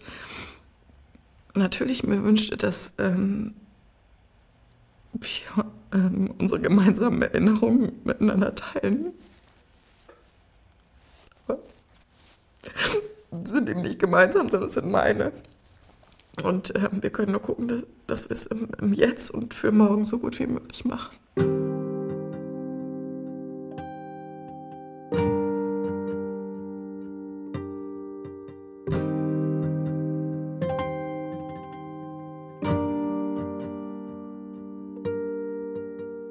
natürlich 1.54 2.04
mir 2.04 2.24
wünschte, 2.24 2.58
dass 2.58 2.94
ähm, 2.98 3.54
wir 5.14 5.66
ähm, 5.94 6.34
unsere 6.40 6.60
gemeinsamen 6.60 7.22
Erinnerungen 7.22 7.92
miteinander 8.04 8.56
teilen. 8.56 9.14
Sind 13.44 13.70
eben 13.70 13.82
nicht 13.82 14.00
gemeinsam, 14.00 14.50
sondern 14.50 14.70
sind 14.70 14.90
meine. 14.90 15.32
Und 16.44 16.76
äh, 16.76 16.90
wir 16.92 17.10
können 17.10 17.32
nur 17.32 17.42
gucken, 17.42 17.68
dass, 17.68 17.86
dass 18.08 18.30
wir 18.30 18.36
es 18.36 18.46
im, 18.48 18.68
im 18.82 18.94
Jetzt 18.94 19.32
und 19.32 19.54
für 19.54 19.72
morgen 19.72 20.06
so 20.06 20.20
gut 20.20 20.40
wie 20.40 20.48
möglich 20.48 20.86
machen. 20.86 21.16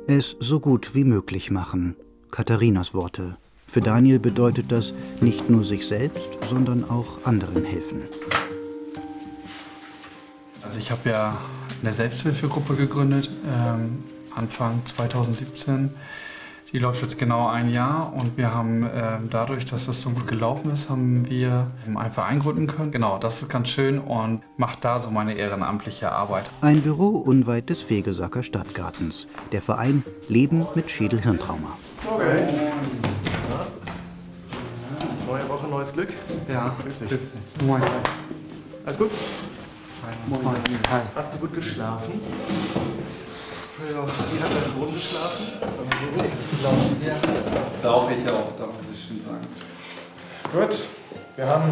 Es 0.07 0.37
so 0.39 0.61
gut 0.61 0.95
wie 0.95 1.03
möglich 1.03 1.51
machen. 1.51 1.97
Katharinas 2.31 2.95
Worte. 2.95 3.37
Für 3.67 3.81
Daniel 3.81 4.19
bedeutet 4.19 4.71
das 4.71 4.95
nicht 5.21 5.51
nur 5.51 5.65
sich 5.65 5.87
selbst, 5.87 6.39
sondern 6.49 6.89
auch 6.89 7.25
anderen 7.25 7.65
helfen. 7.65 8.03
Also 10.63 10.79
ich 10.79 10.91
habe 10.91 11.11
ja 11.11 11.37
eine 11.83 11.93
Selbsthilfegruppe 11.93 12.75
gegründet, 12.77 13.31
ähm, 13.47 14.05
Anfang 14.35 14.81
2017. 14.85 15.91
Die 16.73 16.81
läuft 16.81 17.03
jetzt 17.03 17.19
genau 17.19 17.47
ein 17.47 17.71
Jahr 17.71 18.13
und 18.15 18.37
wir 18.37 18.53
haben 18.53 18.83
äh, 18.83 19.19
dadurch, 19.31 19.65
dass 19.65 19.87
es 19.87 20.03
so 20.03 20.11
gut 20.11 20.27
gelaufen 20.27 20.73
ist, 20.73 20.91
haben 20.91 21.29
wir 21.31 21.71
einen 21.95 22.13
Verein 22.13 22.41
gründen 22.41 22.67
können. 22.67 22.91
Genau, 22.91 23.19
das 23.19 23.43
ist 23.43 23.49
ganz 23.49 23.69
schön 23.69 24.01
und 24.01 24.43
macht 24.57 24.85
da 24.85 24.99
so 24.99 25.11
meine 25.11 25.35
ehrenamtliche 25.35 26.11
Arbeit. 26.11 26.51
Ein 26.63 26.81
Büro 26.83 27.11
unweit 27.11 27.71
des 27.71 27.81
Fegesacker 27.81 28.43
Stadtgartens. 28.43 29.29
Der 29.53 29.63
Verein 29.63 30.03
Leben 30.29 30.67
mit 30.75 30.91
Schädelhirntrauma. 30.91 31.77
Okay. 32.13 32.64
Glück. 35.95 36.09
Ja, 36.49 36.75
Grüß 36.83 36.99
dich. 36.99 37.09
grüß 37.09 37.21
dich. 37.21 37.67
Moin. 37.67 37.83
Alles 38.85 38.99
gut? 38.99 39.11
Moin. 40.27 40.57
Hi. 40.91 41.01
Hast 41.15 41.33
du 41.35 41.39
gut 41.39 41.55
geschlafen? 41.55 42.21
Ja. 43.93 44.05
Wie 44.33 44.43
hat 44.43 44.51
dein 44.53 44.71
Sohn 44.71 44.93
geschlafen? 44.93 45.47
Sagen 45.61 45.91
wir 46.17 46.25
so. 46.25 46.63
Laufen 46.65 46.97
wir? 47.01 47.15
Laufe 47.89 48.13
ich 48.15 48.33
auch, 48.33 48.49
da 48.59 48.67
muss 48.67 48.77
ich 48.93 49.07
schon 49.07 49.21
sagen. 49.21 49.47
Gut. 50.53 50.81
Wir 51.37 51.47
haben, 51.47 51.71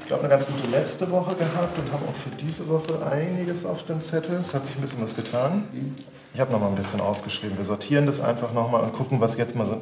ich 0.00 0.06
glaube, 0.06 0.22
eine 0.24 0.30
ganz 0.30 0.46
gute 0.46 0.68
letzte 0.70 1.10
Woche 1.10 1.34
gehabt 1.36 1.78
und 1.78 1.92
haben 1.92 2.04
auch 2.08 2.14
für 2.14 2.30
diese 2.36 2.68
Woche 2.68 3.04
einiges 3.06 3.64
auf 3.64 3.84
dem 3.84 4.00
Zettel. 4.00 4.40
Es 4.44 4.54
hat 4.54 4.66
sich 4.66 4.74
ein 4.76 4.80
bisschen 4.80 5.02
was 5.02 5.14
getan. 5.14 5.68
Ich 6.34 6.40
habe 6.40 6.50
noch 6.52 6.60
mal 6.60 6.68
ein 6.68 6.74
bisschen 6.76 7.00
aufgeschrieben. 7.00 7.56
Wir 7.56 7.64
sortieren 7.64 8.06
das 8.06 8.20
einfach 8.20 8.52
noch 8.52 8.70
mal 8.70 8.80
und 8.82 8.92
gucken, 8.92 9.20
was 9.20 9.36
jetzt 9.36 9.54
mal 9.56 9.66
so 9.66 9.80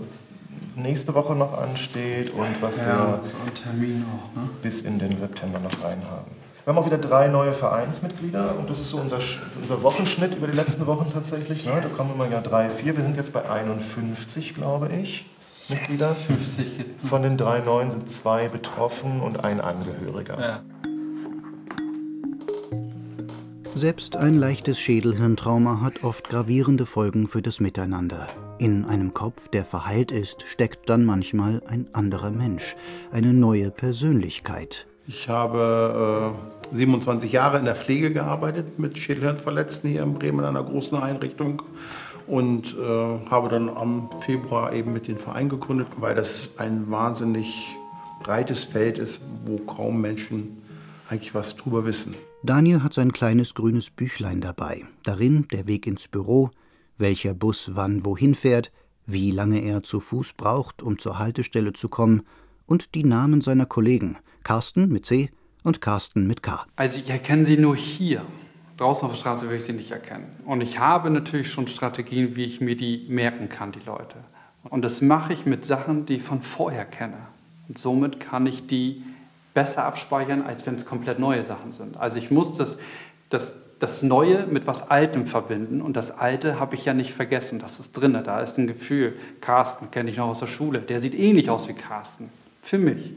nächste 0.76 1.14
Woche 1.14 1.34
noch 1.34 1.56
ansteht 1.56 2.30
und 2.32 2.60
was 2.60 2.78
Ja, 2.78 2.86
wir 2.86 3.20
so 3.22 3.34
ein 3.46 3.54
Termin 3.54 4.04
auch, 4.04 4.40
ne? 4.40 4.48
bis 4.62 4.82
in 4.82 4.98
den 4.98 5.16
September 5.18 5.58
noch 5.60 5.84
rein 5.84 6.02
haben. 6.10 6.30
Wir 6.64 6.72
haben 6.72 6.78
auch 6.78 6.86
wieder 6.86 6.98
drei 6.98 7.28
neue 7.28 7.52
Vereinsmitglieder 7.52 8.56
und 8.58 8.70
das 8.70 8.80
ist 8.80 8.90
so 8.90 8.96
unser, 8.96 9.18
unser 9.60 9.82
Wochenschnitt 9.82 10.34
über 10.34 10.46
die 10.46 10.56
letzten 10.56 10.86
Wochen 10.86 11.10
tatsächlich. 11.12 11.66
Ne? 11.66 11.80
Da 11.82 11.88
kommen 11.88 12.14
immer 12.14 12.28
ja 12.28 12.40
drei, 12.40 12.70
vier. 12.70 12.96
Wir 12.96 13.04
sind 13.04 13.16
jetzt 13.16 13.34
bei 13.34 13.48
51, 13.48 14.54
glaube 14.54 14.88
ich, 14.88 15.26
Mitglieder. 15.68 16.14
50. 16.14 16.66
Von 17.04 17.22
den 17.22 17.36
drei 17.36 17.60
neuen 17.60 17.90
sind 17.90 18.08
zwei 18.08 18.48
betroffen 18.48 19.20
und 19.20 19.44
ein 19.44 19.60
Angehöriger. 19.60 20.40
Ja. 20.40 20.62
Selbst 23.74 24.16
ein 24.16 24.34
leichtes 24.34 24.78
Schädelhirntrauma 24.78 25.80
hat 25.82 26.04
oft 26.04 26.28
gravierende 26.28 26.86
Folgen 26.86 27.26
für 27.26 27.42
das 27.42 27.60
Miteinander. 27.60 28.28
In 28.58 28.84
einem 28.84 29.12
Kopf, 29.12 29.48
der 29.48 29.64
verheilt 29.64 30.12
ist, 30.12 30.42
steckt 30.46 30.88
dann 30.88 31.04
manchmal 31.04 31.60
ein 31.66 31.88
anderer 31.92 32.30
Mensch, 32.30 32.76
eine 33.10 33.32
neue 33.32 33.72
Persönlichkeit. 33.72 34.86
Ich 35.08 35.28
habe 35.28 36.34
äh, 36.72 36.76
27 36.76 37.32
Jahre 37.32 37.58
in 37.58 37.64
der 37.64 37.74
Pflege 37.74 38.12
gearbeitet 38.12 38.78
mit 38.78 38.96
Schädelhirnverletzten 38.96 39.90
hier 39.90 40.04
in 40.04 40.14
Bremen 40.14 40.38
in 40.38 40.44
einer 40.44 40.62
großen 40.62 40.96
Einrichtung 40.96 41.62
und 42.28 42.76
äh, 42.78 43.28
habe 43.28 43.48
dann 43.48 43.68
am 43.68 44.08
Februar 44.20 44.72
eben 44.72 44.92
mit 44.92 45.08
dem 45.08 45.18
Verein 45.18 45.48
gegründet, 45.48 45.88
weil 45.96 46.14
das 46.14 46.50
ein 46.56 46.90
wahnsinnig 46.90 47.74
breites 48.22 48.64
Feld 48.64 48.98
ist, 48.98 49.20
wo 49.44 49.58
kaum 49.58 50.00
Menschen 50.00 50.62
eigentlich 51.10 51.34
was 51.34 51.56
drüber 51.56 51.84
wissen. 51.84 52.14
Daniel 52.44 52.82
hat 52.82 52.94
sein 52.94 53.12
kleines 53.12 53.54
grünes 53.54 53.90
Büchlein 53.90 54.40
dabei. 54.40 54.84
Darin 55.02 55.48
der 55.48 55.66
Weg 55.66 55.86
ins 55.86 56.08
Büro, 56.08 56.50
welcher 56.98 57.34
Bus 57.34 57.70
wann 57.74 58.04
wohin 58.04 58.34
fährt, 58.34 58.72
wie 59.06 59.30
lange 59.30 59.60
er 59.60 59.82
zu 59.82 60.00
Fuß 60.00 60.34
braucht, 60.34 60.82
um 60.82 60.98
zur 60.98 61.18
Haltestelle 61.18 61.72
zu 61.72 61.88
kommen 61.88 62.22
und 62.66 62.94
die 62.94 63.04
Namen 63.04 63.40
seiner 63.40 63.66
Kollegen. 63.66 64.16
Carsten 64.42 64.88
mit 64.88 65.06
C 65.06 65.30
und 65.62 65.80
Carsten 65.80 66.26
mit 66.26 66.42
K. 66.42 66.64
Also 66.76 66.98
ich 66.98 67.10
erkenne 67.10 67.44
sie 67.44 67.56
nur 67.56 67.76
hier. 67.76 68.24
Draußen 68.76 69.06
auf 69.06 69.12
der 69.12 69.20
Straße 69.20 69.48
will 69.48 69.56
ich 69.56 69.64
sie 69.64 69.72
nicht 69.72 69.90
erkennen. 69.90 70.26
Und 70.44 70.60
ich 70.60 70.78
habe 70.78 71.10
natürlich 71.10 71.50
schon 71.50 71.68
Strategien, 71.68 72.34
wie 72.36 72.44
ich 72.44 72.60
mir 72.60 72.76
die 72.76 73.06
merken 73.08 73.48
kann, 73.48 73.72
die 73.72 73.84
Leute. 73.84 74.16
Und 74.64 74.82
das 74.82 75.00
mache 75.00 75.32
ich 75.32 75.46
mit 75.46 75.64
Sachen, 75.64 76.06
die 76.06 76.14
ich 76.14 76.22
von 76.22 76.42
vorher 76.42 76.84
kenne. 76.84 77.18
Und 77.68 77.78
somit 77.78 78.20
kann 78.20 78.46
ich 78.46 78.66
die 78.66 79.02
besser 79.52 79.84
abspeichern, 79.84 80.42
als 80.42 80.66
wenn 80.66 80.74
es 80.74 80.84
komplett 80.84 81.18
neue 81.18 81.44
Sachen 81.44 81.72
sind. 81.72 81.96
Also 81.96 82.18
ich 82.18 82.30
muss 82.30 82.56
das, 82.56 82.76
das, 83.30 83.54
das 83.78 84.02
Neue 84.02 84.46
mit 84.46 84.66
was 84.66 84.90
Altem 84.90 85.26
verbinden 85.26 85.82
und 85.82 85.96
das 85.96 86.10
Alte 86.16 86.60
habe 86.60 86.74
ich 86.74 86.84
ja 86.84 86.94
nicht 86.94 87.12
vergessen. 87.12 87.58
Das 87.58 87.80
ist 87.80 87.92
drin, 87.92 88.18
da 88.24 88.40
ist 88.40 88.58
ein 88.58 88.66
Gefühl. 88.66 89.14
Carsten 89.40 89.90
kenne 89.90 90.10
ich 90.10 90.16
noch 90.16 90.28
aus 90.28 90.40
der 90.40 90.46
Schule, 90.46 90.80
der 90.80 91.00
sieht 91.00 91.14
ähnlich 91.14 91.50
aus 91.50 91.68
wie 91.68 91.74
Carsten. 91.74 92.30
Für 92.62 92.78
mich. 92.78 93.12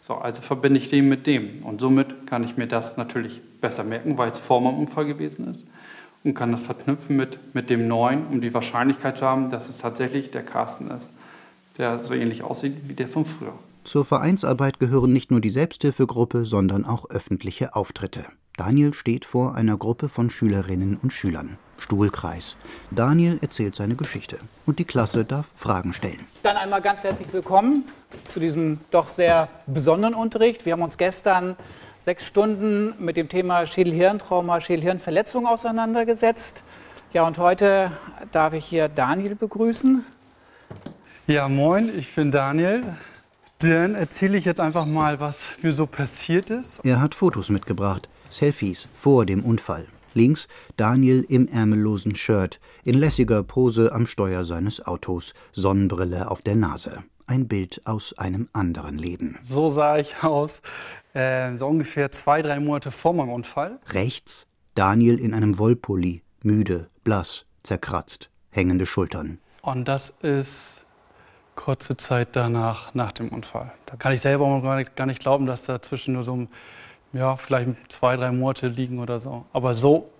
So, 0.00 0.14
also 0.14 0.42
verbinde 0.42 0.78
ich 0.78 0.90
den 0.90 1.08
mit 1.08 1.26
dem. 1.26 1.62
Und 1.62 1.80
somit 1.80 2.26
kann 2.26 2.42
ich 2.42 2.56
mir 2.56 2.66
das 2.66 2.96
natürlich 2.96 3.40
besser 3.60 3.84
merken, 3.84 4.18
weil 4.18 4.30
es 4.30 4.38
vor 4.40 4.60
meinem 4.60 4.78
Unfall 4.78 5.06
gewesen 5.06 5.48
ist. 5.48 5.66
Und 6.24 6.34
kann 6.34 6.52
das 6.52 6.62
verknüpfen 6.62 7.16
mit, 7.16 7.38
mit 7.54 7.70
dem 7.70 7.88
Neuen, 7.88 8.26
um 8.26 8.40
die 8.40 8.52
Wahrscheinlichkeit 8.52 9.18
zu 9.18 9.24
haben, 9.24 9.50
dass 9.50 9.68
es 9.68 9.78
tatsächlich 9.78 10.30
der 10.30 10.42
Carsten 10.42 10.90
ist, 10.90 11.10
der 11.78 12.04
so 12.04 12.14
ähnlich 12.14 12.42
aussieht 12.42 12.76
wie 12.88 12.94
der 12.94 13.08
von 13.08 13.24
früher. 13.24 13.54
Zur 13.84 14.04
Vereinsarbeit 14.04 14.78
gehören 14.78 15.12
nicht 15.12 15.32
nur 15.32 15.40
die 15.40 15.50
Selbsthilfegruppe, 15.50 16.44
sondern 16.44 16.84
auch 16.84 17.10
öffentliche 17.10 17.74
Auftritte. 17.74 18.24
Daniel 18.56 18.94
steht 18.94 19.24
vor 19.24 19.56
einer 19.56 19.76
Gruppe 19.76 20.08
von 20.08 20.30
Schülerinnen 20.30 20.96
und 21.02 21.12
Schülern. 21.12 21.58
Stuhlkreis. 21.78 22.56
Daniel 22.92 23.38
erzählt 23.42 23.74
seine 23.74 23.96
Geschichte 23.96 24.38
und 24.66 24.78
die 24.78 24.84
Klasse 24.84 25.24
darf 25.24 25.46
Fragen 25.56 25.92
stellen. 25.92 26.20
Dann 26.44 26.56
einmal 26.56 26.80
ganz 26.80 27.02
herzlich 27.02 27.26
willkommen 27.32 27.84
zu 28.28 28.38
diesem 28.38 28.78
doch 28.92 29.08
sehr 29.08 29.48
besonderen 29.66 30.14
Unterricht. 30.14 30.64
Wir 30.64 30.74
haben 30.74 30.82
uns 30.82 30.96
gestern 30.96 31.56
sechs 31.98 32.24
Stunden 32.24 32.94
mit 33.04 33.16
dem 33.16 33.28
Thema 33.28 33.66
Schädelhirntrauma, 33.66 34.60
Schädelhirnverletzung 34.60 35.44
auseinandergesetzt. 35.44 36.62
Ja, 37.12 37.26
und 37.26 37.38
heute 37.38 37.90
darf 38.30 38.52
ich 38.52 38.64
hier 38.64 38.88
Daniel 38.88 39.34
begrüßen. 39.34 40.04
Ja, 41.26 41.48
moin, 41.48 41.90
ich 41.98 42.14
bin 42.14 42.30
Daniel. 42.30 42.84
Dann 43.62 43.94
erzähle 43.94 44.38
ich 44.38 44.44
jetzt 44.44 44.58
einfach 44.58 44.86
mal, 44.86 45.20
was 45.20 45.50
mir 45.62 45.72
so 45.72 45.86
passiert 45.86 46.50
ist. 46.50 46.80
Er 46.84 47.00
hat 47.00 47.14
Fotos 47.14 47.48
mitgebracht, 47.48 48.08
Selfies 48.28 48.88
vor 48.92 49.24
dem 49.24 49.44
Unfall. 49.44 49.86
Links 50.14 50.48
Daniel 50.76 51.24
im 51.28 51.46
ärmellosen 51.46 52.16
Shirt, 52.16 52.58
in 52.82 52.94
lässiger 52.94 53.44
Pose 53.44 53.92
am 53.92 54.08
Steuer 54.08 54.44
seines 54.44 54.84
Autos, 54.84 55.32
Sonnenbrille 55.52 56.28
auf 56.28 56.40
der 56.40 56.56
Nase. 56.56 57.04
Ein 57.28 57.46
Bild 57.46 57.80
aus 57.84 58.18
einem 58.18 58.48
anderen 58.52 58.98
Leben. 58.98 59.38
So 59.44 59.70
sah 59.70 59.96
ich 59.96 60.24
aus, 60.24 60.60
äh, 61.14 61.56
so 61.56 61.68
ungefähr 61.68 62.10
zwei, 62.10 62.42
drei 62.42 62.58
Monate 62.58 62.90
vor 62.90 63.14
meinem 63.14 63.30
Unfall. 63.30 63.78
Rechts 63.90 64.48
Daniel 64.74 65.20
in 65.20 65.34
einem 65.34 65.58
Wollpulli, 65.58 66.22
müde, 66.42 66.88
blass, 67.04 67.46
zerkratzt, 67.62 68.28
hängende 68.50 68.86
Schultern. 68.86 69.38
Und 69.62 69.86
das 69.86 70.12
ist 70.22 70.81
kurze 71.54 71.96
Zeit 71.96 72.28
danach, 72.32 72.94
nach 72.94 73.12
dem 73.12 73.28
Unfall. 73.28 73.72
Da 73.86 73.96
kann 73.96 74.12
ich 74.12 74.20
selber 74.20 74.46
auch 74.46 74.62
gar 74.62 74.76
nicht, 74.76 74.96
gar 74.96 75.06
nicht 75.06 75.20
glauben, 75.20 75.46
dass 75.46 75.64
dazwischen 75.64 76.14
nur 76.14 76.22
so, 76.24 76.36
ein- 76.36 76.48
ja, 77.12 77.36
vielleicht 77.36 77.92
zwei, 77.92 78.16
drei 78.16 78.32
Monate 78.32 78.68
liegen 78.68 78.98
oder 78.98 79.20
so. 79.20 79.44
Aber 79.52 79.74
so 79.74 80.10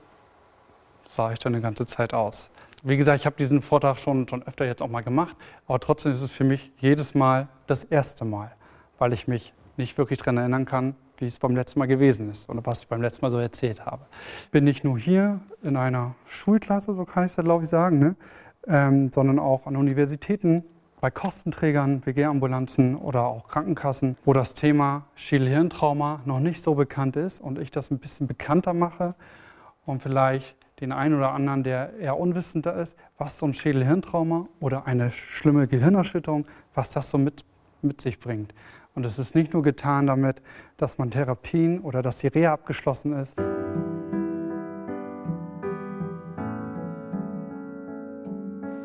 sah 1.09 1.33
ich 1.33 1.39
dann 1.39 1.55
eine 1.55 1.63
ganze 1.63 1.87
Zeit 1.87 2.15
aus. 2.15 2.51
Wie 2.83 2.97
gesagt, 2.97 3.21
ich 3.21 3.27
habe 3.27 3.37
diesen 3.37 3.63
Vortrag 3.63 3.99
schon, 3.99 4.29
schon 4.29 4.43
öfter 4.43 4.67
jetzt 4.67 4.83
auch 4.83 4.89
mal 4.89 5.03
gemacht, 5.03 5.37
aber 5.67 5.79
trotzdem 5.79 6.13
ist 6.13 6.23
es 6.23 6.33
für 6.33 6.45
mich 6.45 6.73
jedes 6.79 7.15
Mal 7.15 7.49
das 7.67 7.85
erste 7.85 8.25
Mal, 8.25 8.53
weil 8.99 9.13
ich 9.13 9.29
mich 9.29 9.55
nicht 9.77 9.97
wirklich 9.99 10.19
daran 10.19 10.37
erinnern 10.37 10.65
kann, 10.65 10.97
wie 11.19 11.27
es 11.27 11.39
beim 11.39 11.55
letzten 11.55 11.79
Mal 11.79 11.87
gewesen 11.87 12.31
ist 12.31 12.49
oder 12.49 12.67
was 12.67 12.81
ich 12.81 12.89
beim 12.89 13.01
letzten 13.01 13.25
Mal 13.25 13.31
so 13.31 13.39
erzählt 13.39 13.87
habe. 13.87 14.05
Ich 14.45 14.51
bin 14.51 14.65
nicht 14.65 14.83
nur 14.83 14.99
hier 14.99 15.41
in 15.63 15.77
einer 15.77 16.17
Schulklasse, 16.27 16.93
so 16.95 17.05
kann 17.05 17.25
ich 17.25 17.33
es 17.37 17.43
glaube 17.43 17.63
ich 17.63 17.71
sagen, 17.71 17.99
ne? 18.01 18.17
ähm, 18.67 19.13
sondern 19.13 19.39
auch 19.39 19.67
an 19.67 19.77
Universitäten, 19.77 20.65
bei 21.03 21.11
Kostenträgern, 21.11 22.07
WG-Ambulanzen 22.07 22.95
oder 22.95 23.25
auch 23.25 23.49
Krankenkassen, 23.49 24.17
wo 24.25 24.33
das 24.33 24.55
Thema 24.55 25.07
Schädelhirntrauma 25.17 26.21
noch 26.27 26.39
nicht 26.39 26.63
so 26.63 26.77
bekannt 26.77 27.17
ist 27.17 27.41
und 27.41 27.59
ich 27.59 27.73
das 27.73 27.91
ein 27.91 27.99
bisschen 27.99 28.29
bekannter 28.29 28.73
mache 28.73 29.17
und 29.85 30.01
vielleicht 30.01 30.55
den 30.81 30.93
einen 30.93 31.17
oder 31.17 31.33
anderen, 31.33 31.65
der 31.65 31.99
eher 31.99 32.21
unwissender 32.21 32.77
ist, 32.77 32.97
was 33.19 33.37
so 33.37 33.47
ein 33.47 33.53
Schädelhirntrauma 33.53 34.47
oder 34.61 34.87
eine 34.87 35.11
schlimme 35.11 35.67
Gehirnerschütterung, 35.67 36.47
was 36.73 36.93
das 36.93 37.11
so 37.11 37.19
mit, 37.19 37.45
mit 37.83 38.01
sich 38.01 38.21
bringt. 38.21 38.55
Und 38.95 39.05
es 39.05 39.19
ist 39.19 39.35
nicht 39.35 39.55
nur 39.55 39.65
getan 39.65 40.07
damit, 40.07 40.41
dass 40.77 40.99
man 40.99 41.11
Therapien 41.11 41.81
oder 41.81 42.03
dass 42.03 42.19
die 42.19 42.29
Reha 42.29 42.53
abgeschlossen 42.53 43.13
ist. 43.15 43.37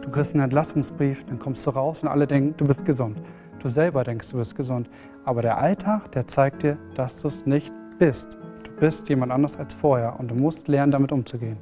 Du 0.08 0.14
kriegst 0.14 0.34
einen 0.36 0.46
Entlassungsbrief, 0.46 1.26
dann 1.26 1.38
kommst 1.38 1.68
du 1.68 1.72
raus 1.72 2.02
und 2.02 2.08
alle 2.08 2.26
denken, 2.26 2.54
du 2.56 2.66
bist 2.66 2.86
gesund. 2.86 3.22
Du 3.60 3.68
selber 3.68 4.06
denkst, 4.06 4.32
du 4.32 4.38
bist 4.38 4.56
gesund. 4.56 4.90
Aber 5.26 5.42
der 5.42 5.58
Alltag, 5.58 6.14
der 6.14 6.26
zeigt 6.26 6.64
dir, 6.64 6.78
dass 6.96 7.22
du 7.22 7.28
es 7.28 7.46
nicht 7.46 7.74
bist. 8.00 8.38
Du 8.64 8.72
bist 8.80 9.10
jemand 9.10 9.34
anders 9.34 9.58
als 9.58 9.76
vorher 9.76 10.18
und 10.18 10.32
du 10.32 10.36
musst 10.36 10.70
lernen, 10.70 10.94
damit 10.94 11.12
umzugehen. 11.12 11.58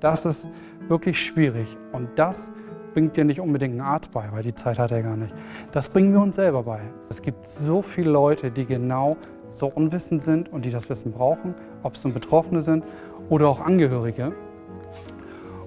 Das 0.00 0.24
ist 0.24 0.48
wirklich 0.88 1.22
schwierig 1.22 1.76
und 1.92 2.08
das 2.18 2.50
bringt 2.94 3.18
dir 3.18 3.26
nicht 3.26 3.40
unbedingt 3.40 3.74
ein 3.74 3.82
Arzt 3.82 4.10
bei, 4.10 4.32
weil 4.32 4.42
die 4.42 4.54
Zeit 4.54 4.78
hat 4.78 4.90
er 4.90 5.02
gar 5.02 5.18
nicht. 5.18 5.34
Das 5.70 5.90
bringen 5.90 6.14
wir 6.14 6.22
uns 6.22 6.36
selber 6.36 6.62
bei. 6.62 6.80
Es 7.10 7.20
gibt 7.20 7.46
so 7.46 7.82
viele 7.82 8.10
Leute, 8.10 8.50
die 8.50 8.64
genau 8.64 9.18
so 9.50 9.66
unwissend 9.66 10.22
sind 10.22 10.50
und 10.50 10.64
die 10.64 10.70
das 10.70 10.88
Wissen 10.88 11.12
brauchen, 11.12 11.54
ob 11.82 11.96
es 11.96 12.04
nun 12.04 12.14
Betroffene 12.14 12.62
sind 12.62 12.86
oder 13.28 13.48
auch 13.48 13.60
Angehörige. 13.60 14.32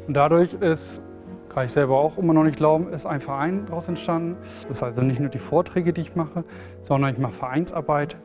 Und 0.07 0.15
dadurch 0.15 0.55
ist 0.55 0.99
kann 1.53 1.67
ich 1.67 1.73
selber 1.73 1.97
auch 1.97 2.17
immer 2.17 2.33
noch 2.33 2.43
nicht 2.43 2.57
glauben, 2.57 2.91
ist 2.91 3.05
ein 3.05 3.21
Verein 3.21 3.65
daraus 3.67 3.87
entstanden. 3.87 4.37
Das 4.67 4.77
ist 4.77 4.83
also 4.83 5.01
nicht 5.01 5.19
nur 5.19 5.29
die 5.29 5.37
Vorträge, 5.37 5.93
die 5.93 6.01
ich 6.01 6.15
mache, 6.15 6.43
sondern 6.81 7.13
ich 7.13 7.19
mache 7.19 7.33
Vereinsarbeit, 7.33 8.17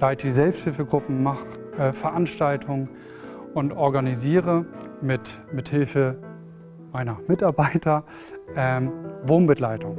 leite 0.00 0.28
die 0.28 0.32
Selbsthilfegruppen, 0.32 1.22
mache 1.22 1.44
äh, 1.78 1.92
Veranstaltungen 1.92 2.88
und 3.54 3.72
organisiere 3.72 4.64
mit, 5.00 5.22
mit 5.52 5.68
Hilfe 5.68 6.16
meiner 6.92 7.18
Mitarbeiter 7.26 8.04
ähm, 8.56 8.92
Wohnbegleitung. 9.24 9.96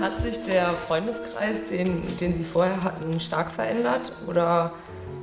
Hat 0.00 0.18
sich 0.18 0.42
der 0.44 0.66
Freundeskreis, 0.70 1.68
den, 1.68 2.02
den 2.20 2.34
Sie 2.34 2.42
vorher 2.42 2.82
hatten, 2.82 3.20
stark 3.20 3.52
verändert 3.52 4.12
oder 4.26 4.72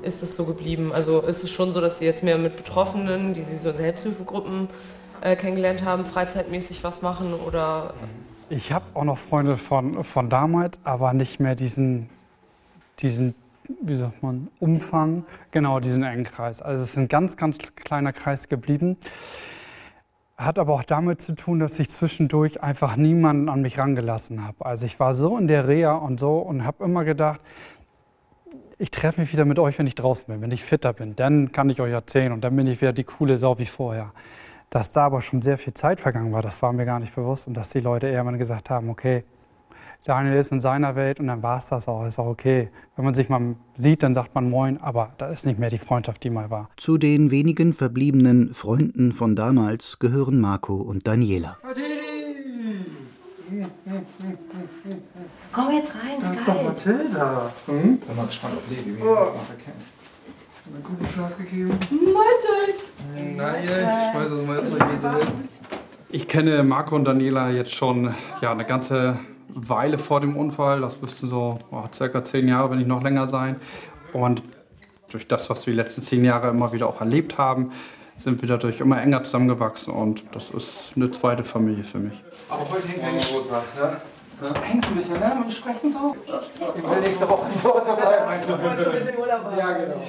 ist 0.02 0.24
es 0.24 0.36
so 0.36 0.46
geblieben? 0.46 0.92
Also 0.94 1.22
ist 1.22 1.44
es 1.44 1.52
schon 1.52 1.74
so, 1.74 1.82
dass 1.82 2.00
Sie 2.00 2.06
jetzt 2.06 2.24
mehr 2.24 2.38
mit 2.38 2.56
Betroffenen, 2.56 3.34
die 3.34 3.42
Sie 3.42 3.56
so 3.56 3.70
in 3.70 3.78
Selbsthilfegruppen 3.78 4.70
äh, 5.22 5.36
kennengelernt 5.36 5.84
haben, 5.84 6.06
freizeitmäßig 6.06 6.84
was 6.84 7.02
machen 7.02 7.34
oder? 7.34 7.94
Ich 8.50 8.72
habe 8.72 8.86
auch 8.94 9.04
noch 9.04 9.18
Freunde 9.18 9.58
von, 9.58 10.04
von 10.04 10.30
damals, 10.30 10.80
aber 10.84 11.14
nicht 11.14 11.40
mehr 11.40 11.56
diesen, 11.56 12.10
diesen, 13.00 13.36
wie 13.82 13.96
sagt 13.96 14.24
man, 14.24 14.48
Umfang, 14.60 15.26
genau 15.52 15.80
diesen 15.80 16.04
engen 16.04 16.24
Kreis. 16.24 16.62
Also 16.62 16.84
es 16.84 16.92
ist 16.92 16.98
ein 16.98 17.08
ganz, 17.08 17.38
ganz 17.38 17.60
kleiner 17.76 18.14
Kreis 18.14 18.50
geblieben. 18.50 18.98
Hat 20.36 20.58
aber 20.58 20.74
auch 20.74 20.84
damit 20.84 21.22
zu 21.22 21.36
tun, 21.36 21.60
dass 21.60 21.78
ich 21.80 21.90
zwischendurch 21.90 22.64
einfach 22.64 22.96
niemanden 22.96 23.50
an 23.50 23.62
mich 23.62 23.78
rangelassen 23.78 24.48
habe. 24.48 24.66
Also 24.66 24.86
ich 24.86 25.00
war 25.00 25.14
so 25.14 25.38
in 25.38 25.48
der 25.48 25.68
Reha 25.68 25.96
und 25.96 26.20
so 26.20 26.38
und 26.38 26.66
habe 26.66 26.86
immer 26.86 27.04
gedacht, 27.04 27.42
ich 28.80 28.92
treffe 28.92 29.20
mich 29.20 29.34
wieder 29.34 29.44
mit 29.44 29.60
euch, 29.60 29.78
wenn 29.78 29.88
ich 29.88 29.96
draußen 29.96 30.26
bin, 30.28 30.42
wenn 30.42 30.52
ich 30.52 30.64
fitter 30.64 30.94
bin. 30.94 31.16
Dann 31.16 31.52
kann 31.52 31.70
ich 31.70 31.82
euch 31.82 31.92
erzählen 31.92 32.32
und 32.32 32.42
dann 32.42 32.56
bin 32.56 32.66
ich 32.66 32.82
wieder 32.82 32.94
die 32.94 33.04
coole 33.04 33.38
Sau 33.38 33.60
wie 33.60 33.66
vorher. 33.66 34.14
Dass 34.70 34.94
da 34.94 35.04
aber 35.04 35.22
schon 35.22 35.42
sehr 35.42 35.58
viel 35.58 35.74
Zeit 35.74 36.00
vergangen 36.00 36.32
war, 36.32 36.42
das 36.42 36.62
war 36.62 36.72
mir 36.72 36.86
gar 36.86 37.00
nicht 37.00 37.14
bewusst 37.14 37.48
und 37.48 37.56
dass 37.56 37.72
die 37.72 37.82
Leute 37.82 38.08
eher 38.08 38.24
mal 38.24 38.38
gesagt 38.38 38.70
haben, 38.70 38.90
okay, 38.90 39.24
Daniel 40.06 40.38
ist 40.38 40.54
in 40.54 40.62
seiner 40.62 40.96
Welt 40.96 41.20
und 41.20 41.28
dann 41.28 41.44
war 41.44 41.58
es 41.58 41.68
das 41.68 41.90
auch, 41.90 42.06
ist 42.06 42.20
auch 42.20 42.28
okay. 42.28 42.70
Wenn 42.96 43.04
man 43.04 43.14
sich 43.14 43.28
mal 43.28 43.56
sieht, 43.76 44.02
dann 44.02 44.16
sagt 44.16 44.34
man 44.34 44.50
Moin, 44.50 44.78
aber 44.78 45.12
da 45.18 45.28
ist 45.28 45.46
nicht 45.46 45.60
mehr 45.60 45.70
die 45.70 45.78
Freundschaft, 45.78 46.24
die 46.24 46.30
mal 46.30 46.50
war. 46.50 46.70
Zu 46.78 46.98
den 46.98 47.32
wenigen 47.32 47.74
verbliebenen 47.74 48.54
Freunden 48.54 49.12
von 49.12 49.36
damals 49.36 50.00
gehören 50.00 50.40
Marco 50.40 50.76
und 50.76 51.06
Daniela. 51.06 51.58
Komm 55.70 55.78
jetzt 55.78 55.94
rein, 55.94 56.20
Ja, 56.20 56.26
Sky. 56.26 56.40
Doch, 56.48 56.64
Mathilda. 56.64 57.54
Hm? 57.68 57.98
Bin 57.98 58.16
mal 58.16 58.26
gespannt, 58.26 58.56
ob 58.58 58.70
Levi 58.72 58.90
mich 58.90 59.04
oh. 59.04 59.06
noch 59.06 59.50
erkennt. 59.50 59.86
Einen 60.66 60.84
guten 60.84 61.06
Schlag 61.06 61.38
gegeben. 61.38 61.70
Mahlzeit. 61.92 63.36
Nein, 63.36 63.64
ich 63.66 64.20
weiß, 64.20 64.32
jetzt 64.32 64.48
mal 64.48 64.62
diese 64.92 65.12
Ich 66.10 66.28
kenne 66.28 66.64
Marco 66.64 66.96
und 66.96 67.06
Daniela 67.06 67.52
jetzt 67.52 67.76
schon 67.76 68.16
ja, 68.42 68.52
eine 68.52 68.66
ganze 68.66 69.20
Weile 69.50 70.00
vor 70.00 70.22
dem 70.22 70.36
Unfall. 70.36 70.82
Das 70.82 71.02
müssten 71.04 71.30
so 71.30 71.60
oh, 71.70 71.84
circa 71.94 72.24
zehn 72.24 72.48
Jahre, 72.48 72.72
wenn 72.72 72.80
nicht 72.80 72.88
noch 72.88 73.04
länger 73.04 73.30
sein. 73.30 73.58
Und 74.12 74.42
durch 75.10 75.28
das, 75.28 75.52
was 75.52 75.68
wir 75.68 75.74
die 75.74 75.78
letzten 75.78 76.02
zehn 76.02 76.26
Jahre 76.26 76.48
immer 76.50 76.74
wieder 76.74 76.88
auch 76.88 77.00
erlebt 77.00 77.38
haben, 77.38 77.74
sind 78.16 78.42
wir 78.42 78.50
dadurch 78.50 78.80
immer 78.80 79.00
enger 79.00 79.24
zusammengewachsen. 79.24 79.94
Und 79.94 80.24
das 80.32 80.50
ist 80.50 80.94
eine 80.96 81.12
zweite 81.12 81.44
Familie 81.44 81.84
für 81.84 82.00
mich. 82.00 82.24
Aber 82.50 82.68
heute 82.72 82.88
hängt 82.88 83.04
keine 83.04 83.18
Rosa. 83.18 83.62
Ja? 84.42 84.62
Hängt 84.62 84.88
ein 84.88 84.96
bisschen, 84.96 85.20
ne? 85.20 85.38
Und 85.44 85.54
sprechen 85.54 85.92
so? 85.92 86.16
Ich 86.76 86.90
will 86.90 87.02
nächste 87.02 87.30
Woche 87.30 87.48
in 87.54 87.70
Rosa 87.70 87.94
bleiben. 87.94 88.42
Kleiner. 88.46 88.64
Wolltest 88.64 88.86
du 88.86 88.92
ein 88.92 88.98
bisschen 88.98 89.20
Urlaub 89.20 89.44
haben? 89.44 89.58
Ja, 89.58 89.78
genau. 89.78 90.02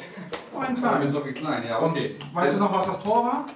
So 0.53 0.59
ein 0.59 0.77
kleiner. 0.77 0.99
bin 0.99 1.11
so 1.11 1.27
wie 1.27 1.33
klein, 1.33 1.65
ja, 1.67 1.83
okay. 1.83 2.17
Weißt 2.33 2.55
du 2.55 2.59
noch, 2.59 2.77
was 2.77 2.87
das 2.87 3.03
Tor 3.03 3.25
war? 3.25 3.47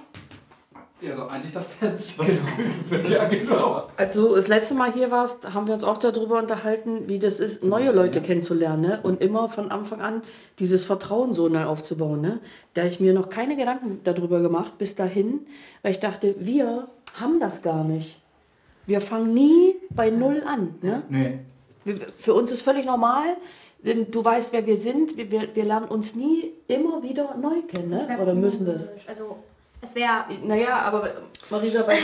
Ja, 1.01 1.11
also 1.11 1.27
eigentlich 1.27 1.53
das 1.53 1.67
Fenster. 1.67 2.25
ja, 3.09 3.25
genau. 3.25 3.87
Also 3.97 4.35
das 4.35 4.47
letzte 4.47 4.75
Mal 4.75 4.93
hier 4.93 5.11
warst, 5.11 5.53
haben 5.53 5.67
wir 5.67 5.73
uns 5.73 5.83
auch 5.83 5.97
darüber 5.97 6.39
unterhalten, 6.39 7.07
wie 7.07 7.19
das 7.19 7.39
ist, 7.39 7.63
neue 7.63 7.91
Leute 7.91 8.21
kennenzulernen 8.21 8.81
ne? 8.81 8.99
und 9.03 9.21
immer 9.21 9.49
von 9.49 9.71
Anfang 9.71 10.01
an 10.01 10.23
dieses 10.57 10.85
Vertrauen 10.85 11.33
so 11.33 11.49
neu 11.49 11.65
aufzubauen. 11.65 12.21
Ne? 12.21 12.39
Da 12.73 12.81
habe 12.81 12.91
ich 12.91 12.99
mir 12.99 13.13
noch 13.13 13.29
keine 13.29 13.55
Gedanken 13.57 13.99
darüber 14.03 14.39
gemacht 14.41 14.77
bis 14.77 14.95
dahin, 14.95 15.45
weil 15.83 15.91
ich 15.91 15.99
dachte, 15.99 16.35
wir 16.39 16.87
haben 17.19 17.39
das 17.39 17.61
gar 17.61 17.83
nicht. 17.83 18.21
Wir 18.85 19.01
fangen 19.01 19.33
nie 19.33 19.75
bei 19.89 20.09
Null 20.09 20.43
an. 20.45 20.75
Ne? 20.81 21.03
Nee. 21.09 21.39
Wir- 21.83 21.97
Für 22.19 22.33
uns 22.33 22.51
ist 22.51 22.61
völlig 22.61 22.85
normal, 22.85 23.35
denn 23.83 24.09
du 24.11 24.23
weißt, 24.23 24.53
wer 24.53 24.65
wir 24.65 24.77
sind. 24.77 25.15
Wir, 25.17 25.29
wir, 25.31 25.55
wir 25.55 25.63
lernen 25.63 25.87
uns 25.87 26.15
nie 26.15 26.51
immer 26.67 27.01
wieder 27.03 27.35
neu 27.35 27.61
kennen. 27.67 27.89
Ne? 27.89 28.17
Oder 28.21 28.35
müssen 28.35 28.65
das. 28.65 28.89
Also, 29.07 29.37
es 29.81 29.95
wäre. 29.95 30.25
Naja, 30.43 30.79
aber 30.79 31.11
Marisa, 31.49 31.83
bei, 31.83 31.97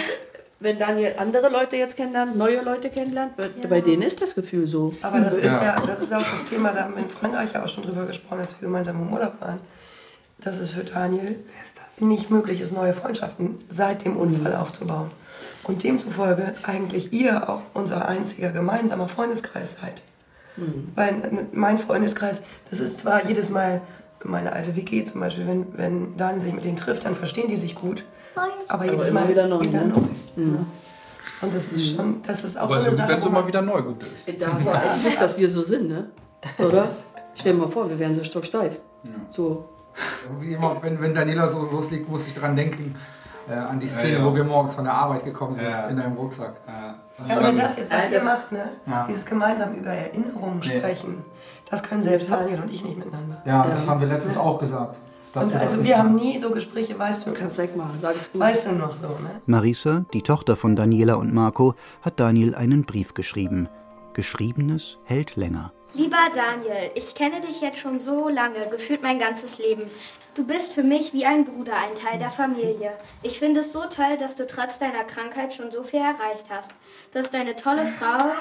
wenn 0.59 0.77
Daniel 0.77 1.15
andere 1.17 1.49
Leute 1.49 1.75
jetzt 1.77 1.95
kennenlernt, 1.95 2.35
neue 2.35 2.61
Leute 2.63 2.89
kennenlernt, 2.89 3.35
bei, 3.37 3.49
bei 3.67 3.81
denen 3.81 4.03
ist 4.03 4.21
das 4.21 4.35
Gefühl 4.35 4.67
so. 4.67 4.93
Aber 5.01 5.19
das 5.19 5.35
ist 5.37 5.45
ja, 5.45 5.75
das 5.85 6.01
ist 6.03 6.13
auch 6.13 6.21
das 6.31 6.45
Thema, 6.45 6.71
da 6.71 6.83
haben 6.83 6.95
wir 6.95 7.03
in 7.03 7.09
Frankreich 7.09 7.51
ja 7.53 7.63
auch 7.63 7.67
schon 7.67 7.83
drüber 7.83 8.05
gesprochen, 8.05 8.41
als 8.41 8.53
wir 8.59 8.67
gemeinsam 8.67 9.01
im 9.01 9.11
Urlaub 9.11 9.33
waren, 9.41 9.59
dass 10.39 10.57
es 10.59 10.71
für 10.71 10.83
Daniel 10.83 11.39
nicht 11.99 12.29
möglich 12.29 12.61
ist, 12.61 12.71
neue 12.73 12.93
Freundschaften 12.93 13.57
seit 13.69 14.05
dem 14.05 14.17
Unfall 14.17 14.55
aufzubauen. 14.55 15.09
Und 15.63 15.83
demzufolge 15.83 16.55
eigentlich 16.63 17.13
ihr 17.13 17.47
auch 17.49 17.61
unser 17.73 18.07
einziger 18.07 18.51
gemeinsamer 18.51 19.07
Freundeskreis 19.07 19.77
seid. 19.79 20.01
Weil 20.95 21.09
äh, 21.09 21.45
mein 21.51 21.79
Freundeskreis, 21.79 22.43
das 22.69 22.79
ist 22.79 22.99
zwar 22.99 23.25
jedes 23.25 23.49
Mal 23.49 23.81
meine 24.23 24.53
alte 24.53 24.75
WG 24.75 25.03
zum 25.03 25.21
Beispiel, 25.21 25.47
wenn, 25.47 25.77
wenn 25.77 26.17
Daniel 26.17 26.41
sich 26.41 26.53
mit 26.53 26.63
denen 26.63 26.77
trifft, 26.77 27.05
dann 27.05 27.15
verstehen 27.15 27.47
die 27.47 27.57
sich 27.57 27.75
gut. 27.75 28.05
Aber 28.67 28.85
jedes 28.85 29.09
immer 29.09 29.21
Mal 29.21 29.29
wieder 29.29 29.47
neu, 29.47 29.61
wieder 29.61 29.83
ne? 29.83 29.93
neu. 30.35 30.57
Und 31.41 31.53
das 31.53 31.71
ist 31.71 31.95
schon, 31.95 32.21
das 32.21 32.43
ist 32.43 32.57
auch 32.57 32.63
Aber 32.63 32.75
so 32.75 32.81
eine 32.81 32.89
gut, 32.89 32.97
Sache, 32.97 33.09
wenn 33.09 33.19
es 33.19 33.25
immer 33.25 33.47
wieder 33.47 33.61
neu 33.61 33.81
gut 33.81 34.03
ist. 34.03 34.27
Da 34.39 34.47
du 34.47 34.69
echt 34.69 35.01
Glück, 35.01 35.19
dass 35.19 35.37
wir 35.37 35.49
so 35.49 35.61
sind, 35.61 35.89
ne? 35.89 36.09
Oder? 36.59 36.87
Stell 37.33 37.53
dir 37.53 37.59
mal 37.59 37.67
vor, 37.67 37.89
wir 37.89 37.97
wären 37.97 38.15
so 38.15 38.23
stocksteif. 38.23 38.79
So. 39.29 39.69
Wie 40.39 40.53
immer, 40.53 40.77
wenn, 40.81 41.01
wenn 41.01 41.13
Daniela 41.13 41.47
so 41.47 41.63
loslegt, 41.63 42.07
muss 42.09 42.27
ich 42.27 42.35
dran 42.35 42.55
denken, 42.55 42.95
äh, 43.49 43.53
an 43.53 43.79
die 43.79 43.87
Szene, 43.87 44.13
Ja, 44.13 44.19
ja. 44.19 44.25
wo 44.25 44.35
wir 44.35 44.43
morgens 44.43 44.73
von 44.75 44.83
der 44.85 44.93
Arbeit 44.93 45.25
gekommen 45.25 45.55
sind, 45.55 45.69
Ja. 45.69 45.87
in 45.87 45.97
deinem 45.97 46.13
Rucksack. 46.17 46.55
Ja, 47.27 47.37
und 47.47 47.57
das 47.57 47.77
jetzt, 47.77 47.91
was 47.93 48.11
ihr 48.11 48.23
macht, 48.23 48.51
ne? 48.51 48.63
Ja. 48.87 49.05
dieses 49.07 49.25
gemeinsam 49.25 49.73
über 49.75 49.91
Erinnerungen 49.91 50.59
Nee. 50.59 50.77
sprechen, 50.79 51.23
das 51.69 51.83
können 51.83 52.03
selbst 52.03 52.31
Daniel 52.31 52.59
und 52.61 52.71
ich 52.71 52.83
nicht 52.83 52.97
miteinander. 52.97 53.41
Ja, 53.45 53.67
das 53.69 53.87
haben 53.87 53.99
wir 54.01 54.07
letztens 54.07 54.37
auch 54.37 54.59
gesagt. 54.59 54.97
Und 55.33 55.55
also 55.55 55.81
wir 55.83 55.97
haben 55.97 56.15
nie 56.15 56.37
so 56.37 56.49
Gespräche, 56.51 56.97
weißt 56.99 57.25
du, 57.25 57.31
Kannst 57.31 57.57
wegmachen, 57.57 58.03
alles 58.03 58.31
gut. 58.33 58.41
weißt 58.41 58.67
du 58.67 58.71
noch 58.73 58.95
so, 58.97 59.07
ne? 59.07 59.39
Marisa, 59.45 60.03
die 60.13 60.23
Tochter 60.23 60.57
von 60.57 60.75
Daniela 60.75 61.13
und 61.15 61.33
Marco, 61.33 61.75
hat 62.01 62.19
Daniel 62.19 62.53
einen 62.55 62.83
Brief 62.83 63.13
geschrieben. 63.13 63.69
Geschriebenes 64.13 64.97
hält 65.05 65.37
länger. 65.37 65.71
Lieber 65.93 66.29
Daniel, 66.33 66.91
ich 66.95 67.13
kenne 67.15 67.41
dich 67.41 67.59
jetzt 67.59 67.79
schon 67.79 67.99
so 67.99 68.29
lange, 68.29 68.65
gefühlt 68.67 69.01
mein 69.03 69.19
ganzes 69.19 69.57
Leben. 69.57 69.91
Du 70.35 70.45
bist 70.45 70.71
für 70.71 70.83
mich 70.83 71.11
wie 71.11 71.25
ein 71.25 71.43
Bruder, 71.43 71.73
ein 71.75 71.93
Teil 71.95 72.17
der 72.17 72.29
Familie. 72.29 72.93
Ich 73.21 73.37
finde 73.37 73.59
es 73.59 73.73
so 73.73 73.81
toll, 73.81 74.15
dass 74.17 74.35
du 74.35 74.47
trotz 74.47 74.79
deiner 74.79 75.03
Krankheit 75.03 75.53
schon 75.53 75.69
so 75.69 75.83
viel 75.83 75.99
erreicht 75.99 76.49
hast. 76.49 76.71
Du 77.11 77.19
hast 77.19 77.35
eine 77.35 77.57
tolle 77.57 77.85
Frau, 77.85 78.31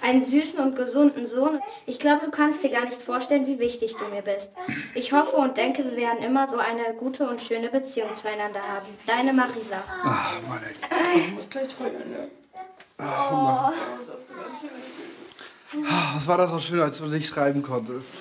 einen 0.00 0.22
süßen 0.22 0.60
und 0.60 0.76
gesunden 0.76 1.26
Sohn. 1.26 1.58
Ich 1.86 1.98
glaube, 1.98 2.24
du 2.24 2.30
kannst 2.30 2.62
dir 2.62 2.70
gar 2.70 2.84
nicht 2.84 3.02
vorstellen, 3.02 3.48
wie 3.48 3.58
wichtig 3.58 3.96
du 3.96 4.04
mir 4.04 4.22
bist. 4.22 4.52
Ich 4.94 5.12
hoffe 5.12 5.34
und 5.34 5.56
denke, 5.56 5.84
wir 5.84 5.96
werden 5.96 6.22
immer 6.22 6.46
so 6.46 6.58
eine 6.58 6.94
gute 6.96 7.28
und 7.28 7.40
schöne 7.40 7.68
Beziehung 7.68 8.14
zueinander 8.14 8.60
haben. 8.60 8.86
Deine 9.06 9.32
Marisa. 9.32 9.82
Ah, 10.04 10.34
Mann, 10.48 10.60
ey. 10.62 11.22
Ich 11.22 11.32
muss 11.32 11.50
gleich 11.50 11.74
heulen, 11.80 12.10
ne? 12.12 12.28
Ah, 12.98 13.72
Was 15.74 16.26
war 16.26 16.36
das 16.36 16.50
so 16.50 16.58
schön, 16.58 16.80
als 16.80 16.98
du 16.98 17.06
nicht 17.06 17.28
schreiben 17.28 17.62
konntest? 17.62 18.12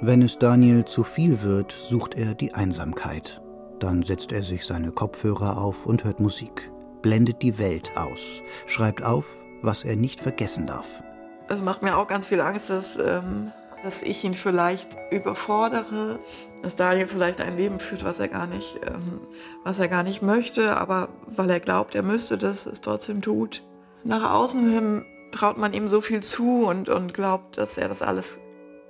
Wenn 0.00 0.22
es 0.22 0.38
Daniel 0.38 0.86
zu 0.86 1.04
viel 1.04 1.42
wird, 1.42 1.72
sucht 1.72 2.14
er 2.14 2.34
die 2.34 2.54
Einsamkeit. 2.54 3.42
Dann 3.78 4.02
setzt 4.02 4.32
er 4.32 4.42
sich 4.42 4.64
seine 4.64 4.92
Kopfhörer 4.92 5.58
auf 5.58 5.84
und 5.84 6.04
hört 6.04 6.20
Musik, 6.20 6.70
blendet 7.02 7.42
die 7.42 7.58
Welt 7.58 7.96
aus, 7.96 8.42
schreibt 8.66 9.02
auf, 9.02 9.44
was 9.62 9.84
er 9.84 9.96
nicht 9.96 10.20
vergessen 10.20 10.66
darf. 10.66 11.02
Es 11.48 11.62
macht 11.62 11.82
mir 11.82 11.96
auch 11.96 12.06
ganz 12.06 12.26
viel 12.26 12.40
Angst, 12.40 12.70
dass, 12.70 12.98
ähm, 12.98 13.52
dass 13.82 14.02
ich 14.02 14.22
ihn 14.24 14.34
vielleicht 14.34 14.98
überfordere, 15.10 16.18
dass 16.62 16.76
Daniel 16.76 17.08
vielleicht 17.08 17.40
ein 17.40 17.56
Leben 17.56 17.80
führt, 17.80 18.04
was 18.04 18.18
er 18.18 18.28
gar 18.28 18.46
nicht, 18.46 18.80
ähm, 18.86 19.20
was 19.64 19.78
er 19.78 19.88
gar 19.88 20.02
nicht 20.02 20.20
möchte, 20.20 20.76
aber 20.76 21.08
weil 21.26 21.48
er 21.50 21.60
glaubt, 21.60 21.94
er 21.94 22.02
müsste 22.02 22.36
das, 22.36 22.66
es 22.66 22.80
trotzdem 22.80 23.22
tut. 23.22 23.62
Nach 24.04 24.30
außen 24.30 24.70
hin 24.70 25.04
traut 25.32 25.58
man 25.58 25.72
ihm 25.72 25.88
so 25.88 26.00
viel 26.00 26.22
zu 26.22 26.66
und, 26.66 26.88
und 26.88 27.14
glaubt, 27.14 27.58
dass 27.58 27.78
er 27.78 27.88
das 27.88 28.02
alles 28.02 28.38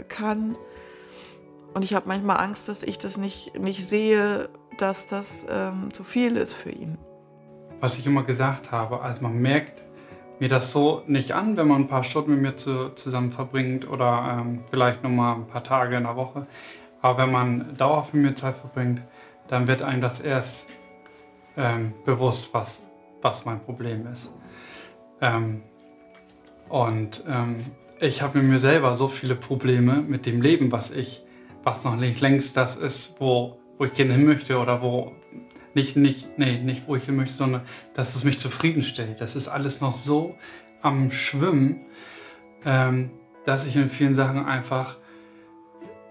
kann. 0.09 0.57
Und 1.75 1.85
ich 1.85 1.94
habe 1.94 2.09
manchmal 2.09 2.38
Angst, 2.38 2.68
dass 2.68 2.83
ich 2.83 2.99
das 2.99 3.16
nicht, 3.16 3.59
nicht 3.59 3.88
sehe, 3.88 4.49
dass 4.79 5.07
das 5.07 5.44
ähm, 5.49 5.92
zu 5.92 6.05
viel 6.05 6.37
ist 6.37 6.55
für 6.55 6.71
ihn. 6.71 6.99
Was 7.81 7.99
ich 7.99 8.07
immer 8.07 8.25
gesagt 8.25 8.73
habe, 8.73 9.03
also 9.03 9.23
man 9.23 9.38
merkt 9.38 9.83
mir 10.41 10.49
das 10.49 10.73
so 10.73 11.03
nicht 11.07 11.33
an, 11.33 11.57
wenn 11.57 11.69
man 11.69 11.83
ein 11.83 11.88
paar 11.88 12.05
Stunden 12.05 12.33
mit 12.33 12.41
mir 12.41 12.57
zu, 12.57 12.91
zusammen 12.91 13.33
verbringt 13.33 13.88
oder 13.88 14.41
ähm, 14.41 14.61
vielleicht 14.71 15.03
noch 15.03 15.11
mal 15.11 15.35
ein 15.35 15.47
paar 15.47 15.64
Tage 15.64 15.97
in 15.97 16.05
der 16.05 16.17
Woche. 16.17 16.47
Aber 17.03 17.23
wenn 17.23 17.33
man 17.33 17.77
dauerhaft 17.77 18.14
mit 18.14 18.23
mir 18.23 18.35
Zeit 18.35 18.57
verbringt, 18.57 19.03
dann 19.49 19.67
wird 19.67 19.83
einem 19.83 20.01
das 20.01 20.21
erst 20.21 20.69
ähm, 21.57 21.95
bewusst, 22.05 22.53
was, 22.53 22.85
was 23.23 23.45
mein 23.45 23.61
Problem 23.61 24.07
ist. 24.12 24.33
Ähm, 25.21 25.62
und 26.69 27.25
ähm, 27.29 27.64
ich 28.01 28.23
habe 28.23 28.38
mit 28.38 28.49
mir 28.49 28.59
selber 28.59 28.95
so 28.97 29.09
viele 29.09 29.35
Probleme 29.35 30.03
mit 30.03 30.27
dem 30.27 30.43
Leben, 30.43 30.71
was 30.71 30.91
ich, 30.91 31.25
was 31.64 31.85
noch 31.85 31.97
nicht 31.97 32.21
längst 32.21 32.57
das 32.57 32.77
ist, 32.77 33.21
wo, 33.21 33.59
wo 33.79 33.85
ich 33.85 33.95
gerne 33.95 34.14
hin 34.14 34.27
möchte 34.27 34.59
oder 34.59 34.83
wo 34.83 35.12
nicht, 35.75 35.97
nicht, 35.97 36.39
nee, 36.39 36.59
nicht 36.59 36.87
wo 36.87 36.97
ich 36.97 37.05
hin 37.05 37.17
möchte, 37.17 37.35
sondern 37.35 37.63
dass 37.95 38.15
es 38.15 38.25
mich 38.25 38.41
zufriedenstellt. 38.41 39.21
Das 39.21 39.37
ist 39.37 39.49
alles 39.49 39.81
noch 39.81 39.93
so 39.93 40.37
am 40.83 41.11
Schwimmen, 41.11 41.87
ähm, 42.65 43.11
dass 43.45 43.67
ich 43.67 43.77
in 43.77 43.91
vielen 43.91 44.15
Sachen 44.15 44.45
einfach 44.45 44.97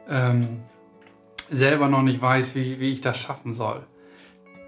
ähm, 0.10 0.62
selber 1.50 1.88
noch 1.88 2.02
nicht 2.02 2.22
weiß, 2.22 2.56
wie, 2.56 2.80
wie 2.80 2.92
ich 2.92 3.02
das 3.02 3.18
schaffen 3.18 3.54
soll. 3.54 3.86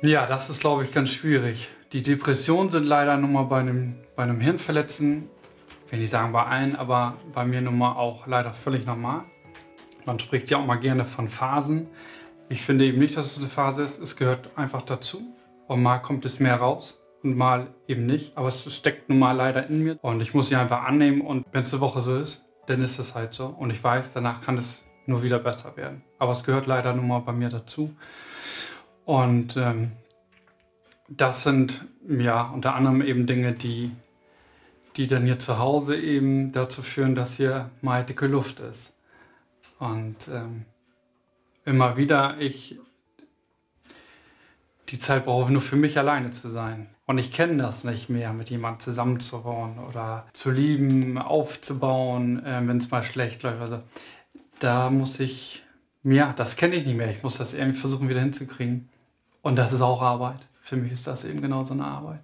Ja, 0.02 0.25
das 0.25 0.49
ist, 0.49 0.62
glaube 0.62 0.84
ich, 0.84 0.93
ganz 0.93 1.10
schwierig. 1.10 1.69
Die 1.91 2.02
Depressionen 2.02 2.69
sind 2.69 2.86
leider 2.86 3.17
nun 3.17 3.34
mal 3.34 3.43
bei 3.43 3.60
einem, 3.60 3.95
bei 4.15 4.23
einem 4.23 4.39
Hirnverletzten, 4.39 5.30
ich 5.91 6.10
sagen 6.10 6.32
bei 6.32 6.43
allen, 6.43 6.75
aber 6.75 7.15
bei 7.34 7.45
mir 7.45 7.62
nun 7.62 7.78
mal 7.78 7.93
auch 7.93 8.28
leider 8.28 8.54
völlig 8.54 8.86
normal. 8.86 9.23
Man 10.06 10.19
spricht 10.19 10.49
ja 10.49 10.58
auch 10.58 10.65
mal 10.65 10.75
gerne 10.75 11.04
von 11.04 11.30
Phasen. 11.30 11.88
Ich 12.51 12.63
finde 12.63 12.85
eben 12.85 12.97
nicht, 12.97 13.15
dass 13.15 13.33
es 13.33 13.38
eine 13.38 13.47
Phase 13.47 13.83
ist. 13.83 14.01
Es 14.01 14.15
gehört 14.15 14.49
einfach 14.57 14.81
dazu. 14.81 15.21
Und 15.67 15.83
mal 15.83 15.99
kommt 15.99 16.25
es 16.25 16.39
mehr 16.39 16.55
raus 16.55 16.99
und 17.21 17.38
mal 17.38 17.67
eben 17.88 18.07
nicht. 18.07 18.35
Aber 18.35 18.47
es 18.47 18.73
steckt 18.75 19.07
nun 19.07 19.19
mal 19.19 19.33
leider 19.33 19.67
in 19.67 19.83
mir. 19.83 19.99
Und 20.01 20.19
ich 20.19 20.33
muss 20.33 20.49
sie 20.49 20.55
einfach 20.55 20.83
annehmen. 20.83 21.21
Und 21.21 21.45
wenn 21.51 21.62
es 21.62 21.71
eine 21.71 21.81
Woche 21.81 22.01
so 22.01 22.17
ist, 22.17 22.43
dann 22.65 22.81
ist 22.81 22.97
es 22.97 23.13
halt 23.13 23.35
so. 23.35 23.45
Und 23.45 23.69
ich 23.69 23.83
weiß, 23.83 24.13
danach 24.13 24.41
kann 24.41 24.57
es 24.57 24.83
nur 25.05 25.21
wieder 25.21 25.38
besser 25.38 25.77
werden. 25.77 26.01
Aber 26.17 26.31
es 26.31 26.43
gehört 26.43 26.65
leider 26.65 26.93
nun 26.93 27.07
mal 27.07 27.19
bei 27.19 27.33
mir 27.33 27.49
dazu. 27.49 27.95
Und 29.05 29.55
ähm, 29.55 29.91
das 31.07 31.43
sind 31.43 31.85
ja 32.07 32.49
unter 32.49 32.73
anderem 32.73 33.03
eben 33.03 33.27
Dinge, 33.27 33.53
die, 33.53 33.91
die 34.97 35.05
dann 35.05 35.25
hier 35.25 35.38
zu 35.38 35.59
Hause 35.59 35.95
eben 35.97 36.51
dazu 36.51 36.81
führen, 36.81 37.13
dass 37.13 37.35
hier 37.35 37.69
mal 37.81 38.03
dicke 38.03 38.25
Luft 38.25 38.59
ist. 38.59 38.93
Und 39.77 40.27
ähm, 40.33 40.65
immer 41.69 41.97
wieder 41.97 42.38
ich 42.39 42.79
die 44.89 44.97
Zeit 44.97 45.25
brauche, 45.25 45.51
nur 45.51 45.62
für 45.62 45.75
mich 45.75 45.97
alleine 45.99 46.32
zu 46.32 46.49
sein. 46.49 46.89
Und 47.05 47.19
ich 47.19 47.32
kenne 47.32 47.62
das 47.62 47.84
nicht 47.84 48.10
mehr, 48.10 48.34
mit 48.34 48.49
jemandem 48.49 48.82
zusammenzubauen 48.82 49.79
oder 49.79 50.27
zu 50.34 50.51
lieben, 50.51 51.17
aufzubauen, 51.17 52.43
äh, 52.43 52.62
wenn 52.65 52.77
es 52.77 52.89
mal 52.89 53.03
schlecht 53.03 53.43
läuft. 53.43 53.62
Also 53.62 53.82
da 54.60 54.89
muss 54.89 55.19
ich, 55.19 55.63
ja, 56.03 56.34
das 56.34 56.55
kenne 56.55 56.75
ich 56.75 56.86
nicht 56.86 56.97
mehr. 56.97 57.10
Ich 57.10 57.23
muss 57.23 57.38
das 57.38 57.53
irgendwie 57.53 57.79
versuchen 57.79 58.10
wieder 58.10 58.19
hinzukriegen. 58.19 58.89
Und 59.41 59.55
das 59.55 59.71
ist 59.71 59.82
auch 59.82 60.01
Arbeit. 60.01 60.39
Für 60.62 60.75
mich 60.75 60.91
ist 60.91 61.08
das 61.08 61.23
eben 61.23 61.41
genau 61.41 61.63
so 61.63 61.73
eine 61.73 61.86
Arbeit. 61.86 62.21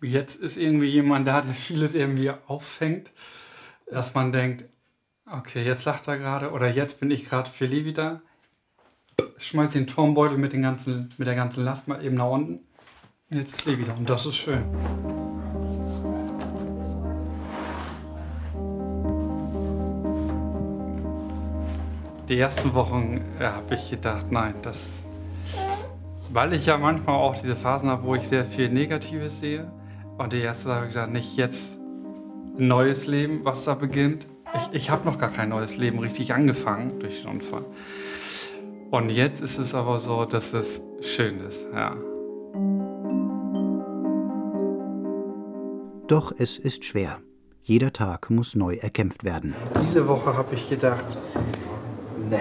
Jetzt 0.00 0.40
ist 0.40 0.56
irgendwie 0.56 0.86
jemand 0.86 1.26
da, 1.26 1.42
der 1.42 1.54
vieles 1.54 1.94
irgendwie 1.94 2.30
auffängt, 2.46 3.10
dass 3.90 4.14
man 4.14 4.32
denkt, 4.32 4.64
okay, 5.26 5.64
jetzt 5.64 5.84
lacht 5.84 6.08
er 6.08 6.18
gerade 6.18 6.52
oder 6.52 6.68
jetzt 6.68 7.00
bin 7.00 7.10
ich 7.10 7.28
gerade 7.28 7.50
für 7.50 7.66
Levi 7.66 7.92
da. 7.92 8.20
Schmeiß 9.38 9.72
den 9.72 9.86
Turmbeutel 9.86 10.38
mit, 10.38 10.52
den 10.52 10.62
ganzen, 10.62 11.08
mit 11.18 11.26
der 11.26 11.34
ganzen 11.34 11.64
Last 11.64 11.88
mal 11.88 12.04
eben 12.04 12.16
nach 12.16 12.30
unten. 12.30 12.60
Jetzt 13.30 13.54
ist 13.54 13.66
Levi 13.66 13.84
da 13.84 13.94
und 13.94 14.08
das 14.08 14.26
ist 14.26 14.36
schön. 14.36 14.62
Die 22.28 22.38
ersten 22.38 22.72
Wochen 22.72 23.20
äh, 23.38 23.44
habe 23.44 23.74
ich 23.74 23.90
gedacht, 23.90 24.30
nein, 24.30 24.54
das. 24.62 25.04
Weil 26.30 26.54
ich 26.54 26.66
ja 26.66 26.78
manchmal 26.78 27.16
auch 27.16 27.34
diese 27.34 27.56
Phasen 27.56 27.90
habe, 27.90 28.04
wo 28.04 28.14
ich 28.14 28.26
sehr 28.26 28.44
viel 28.44 28.70
Negatives 28.70 29.40
sehe. 29.40 29.70
Und 30.16 30.32
die 30.32 30.40
erste 30.40 30.74
habe 30.74 30.86
ich 30.86 30.92
gedacht, 30.92 31.10
nicht 31.10 31.36
jetzt 31.36 31.78
ein 32.58 32.68
neues 32.68 33.06
Leben, 33.06 33.44
was 33.44 33.64
da 33.64 33.74
beginnt. 33.74 34.26
Ich, 34.54 34.74
ich 34.74 34.90
habe 34.90 35.04
noch 35.04 35.18
gar 35.18 35.30
kein 35.30 35.48
neues 35.48 35.76
Leben 35.76 35.98
richtig 35.98 36.32
angefangen 36.32 37.00
durch 37.00 37.22
den 37.22 37.30
Unfall. 37.30 37.64
Und 38.92 39.08
jetzt 39.08 39.40
ist 39.40 39.56
es 39.56 39.74
aber 39.74 39.98
so, 39.98 40.26
dass 40.26 40.52
es 40.52 40.82
schön 41.00 41.40
ist, 41.40 41.66
ja. 41.72 41.96
Doch 46.08 46.30
es 46.36 46.58
ist 46.58 46.84
schwer. 46.84 47.20
Jeder 47.62 47.94
Tag 47.94 48.28
muss 48.28 48.54
neu 48.54 48.74
erkämpft 48.74 49.24
werden. 49.24 49.54
Diese 49.82 50.06
Woche 50.06 50.36
habe 50.36 50.54
ich 50.54 50.68
gedacht, 50.68 51.06
nee, 52.28 52.36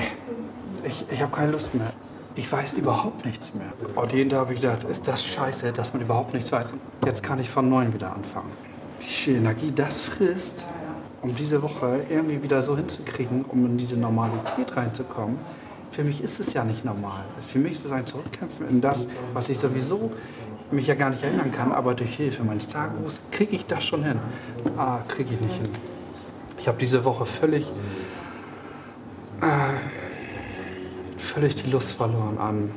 ich, 0.85 1.05
ich 1.09 1.21
habe 1.21 1.33
keine 1.33 1.53
Lust 1.53 1.73
mehr. 1.73 1.93
Ich 2.35 2.51
weiß 2.51 2.73
überhaupt 2.73 3.25
nichts 3.25 3.53
mehr. 3.53 3.71
Und 3.95 4.11
jeden 4.11 4.29
Tag 4.29 4.39
habe 4.39 4.53
ich 4.53 4.59
gedacht, 4.59 4.83
ist 4.83 5.07
das 5.07 5.25
scheiße, 5.25 5.71
dass 5.71 5.93
man 5.93 6.01
überhaupt 6.01 6.33
nichts 6.33 6.51
weiß. 6.51 6.73
Jetzt 7.05 7.23
kann 7.23 7.39
ich 7.39 7.49
von 7.49 7.69
neuem 7.69 7.93
wieder 7.93 8.13
anfangen. 8.13 8.51
Wie 8.99 9.05
viel 9.05 9.37
Energie 9.37 9.71
das 9.73 10.01
frisst, 10.01 10.67
um 11.21 11.33
diese 11.33 11.61
Woche 11.61 12.05
irgendwie 12.09 12.43
wieder 12.43 12.61
so 12.61 12.75
hinzukriegen, 12.75 13.45
um 13.45 13.67
in 13.67 13.77
diese 13.77 13.95
Normalität 13.97 14.75
reinzukommen. 14.75 15.37
Für 15.91 16.05
mich 16.05 16.23
ist 16.23 16.39
es 16.39 16.53
ja 16.53 16.63
nicht 16.63 16.85
normal. 16.85 17.25
Für 17.45 17.59
mich 17.59 17.73
ist 17.73 17.85
es 17.85 17.91
ein 17.91 18.05
Zurückkämpfen 18.05 18.67
in 18.69 18.79
das, 18.79 19.07
was 19.33 19.49
ich 19.49 19.59
sowieso 19.59 20.11
mich 20.71 20.87
ja 20.87 20.95
gar 20.95 21.09
nicht 21.09 21.21
erinnern 21.21 21.51
kann, 21.51 21.73
aber 21.73 21.93
durch 21.93 22.15
Hilfe 22.15 22.43
meines 22.43 22.69
Tagebuchs 22.69 23.19
kriege 23.29 23.57
ich 23.57 23.65
das 23.65 23.83
schon 23.83 24.05
hin. 24.05 24.17
Ah, 24.77 24.99
kriege 25.05 25.33
ich 25.33 25.41
nicht 25.41 25.55
hin. 25.55 25.69
Ich 26.57 26.69
habe 26.69 26.77
diese 26.77 27.03
Woche 27.03 27.25
völlig, 27.25 27.67
äh, 29.41 29.47
völlig 31.17 31.55
die 31.55 31.69
Lust 31.69 31.91
verloren 31.91 32.37
an, 32.37 32.71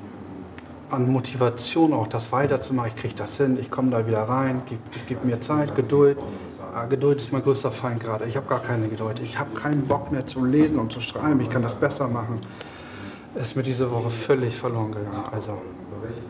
an 0.90 1.09
Motivation, 1.09 1.92
auch 1.92 2.09
das 2.09 2.33
weiterzumachen. 2.33 2.90
Ich 2.96 3.00
kriege 3.00 3.14
das 3.14 3.37
hin, 3.37 3.59
ich 3.61 3.70
komme 3.70 3.90
da 3.92 4.07
wieder 4.09 4.22
rein, 4.22 4.62
gib, 4.66 4.81
gebe 5.07 5.24
mir 5.24 5.40
Zeit, 5.40 5.77
Geduld. 5.77 6.18
Ah, 6.74 6.87
Geduld 6.87 7.20
ist 7.20 7.33
mein 7.33 7.42
größter 7.42 7.70
Feind 7.70 8.00
gerade. 8.00 8.24
Ich 8.24 8.37
habe 8.37 8.48
gar 8.48 8.61
keine 8.61 8.88
Geduld. 8.88 9.20
Ich 9.22 9.38
habe 9.38 9.55
keinen 9.55 9.87
Bock 9.87 10.11
mehr 10.11 10.27
zu 10.27 10.44
lesen 10.44 10.81
und 10.81 10.92
zu 10.92 11.00
schreiben. 11.00 11.38
Ich 11.40 11.50
kann 11.50 11.62
das 11.62 11.77
besser 11.77 12.09
machen. 12.09 12.40
Ist 13.34 13.56
mir 13.56 13.62
diese 13.62 13.90
Woche 13.90 14.10
völlig 14.10 14.54
verloren 14.56 14.92
gegangen. 14.92 15.24
Also 15.32 15.58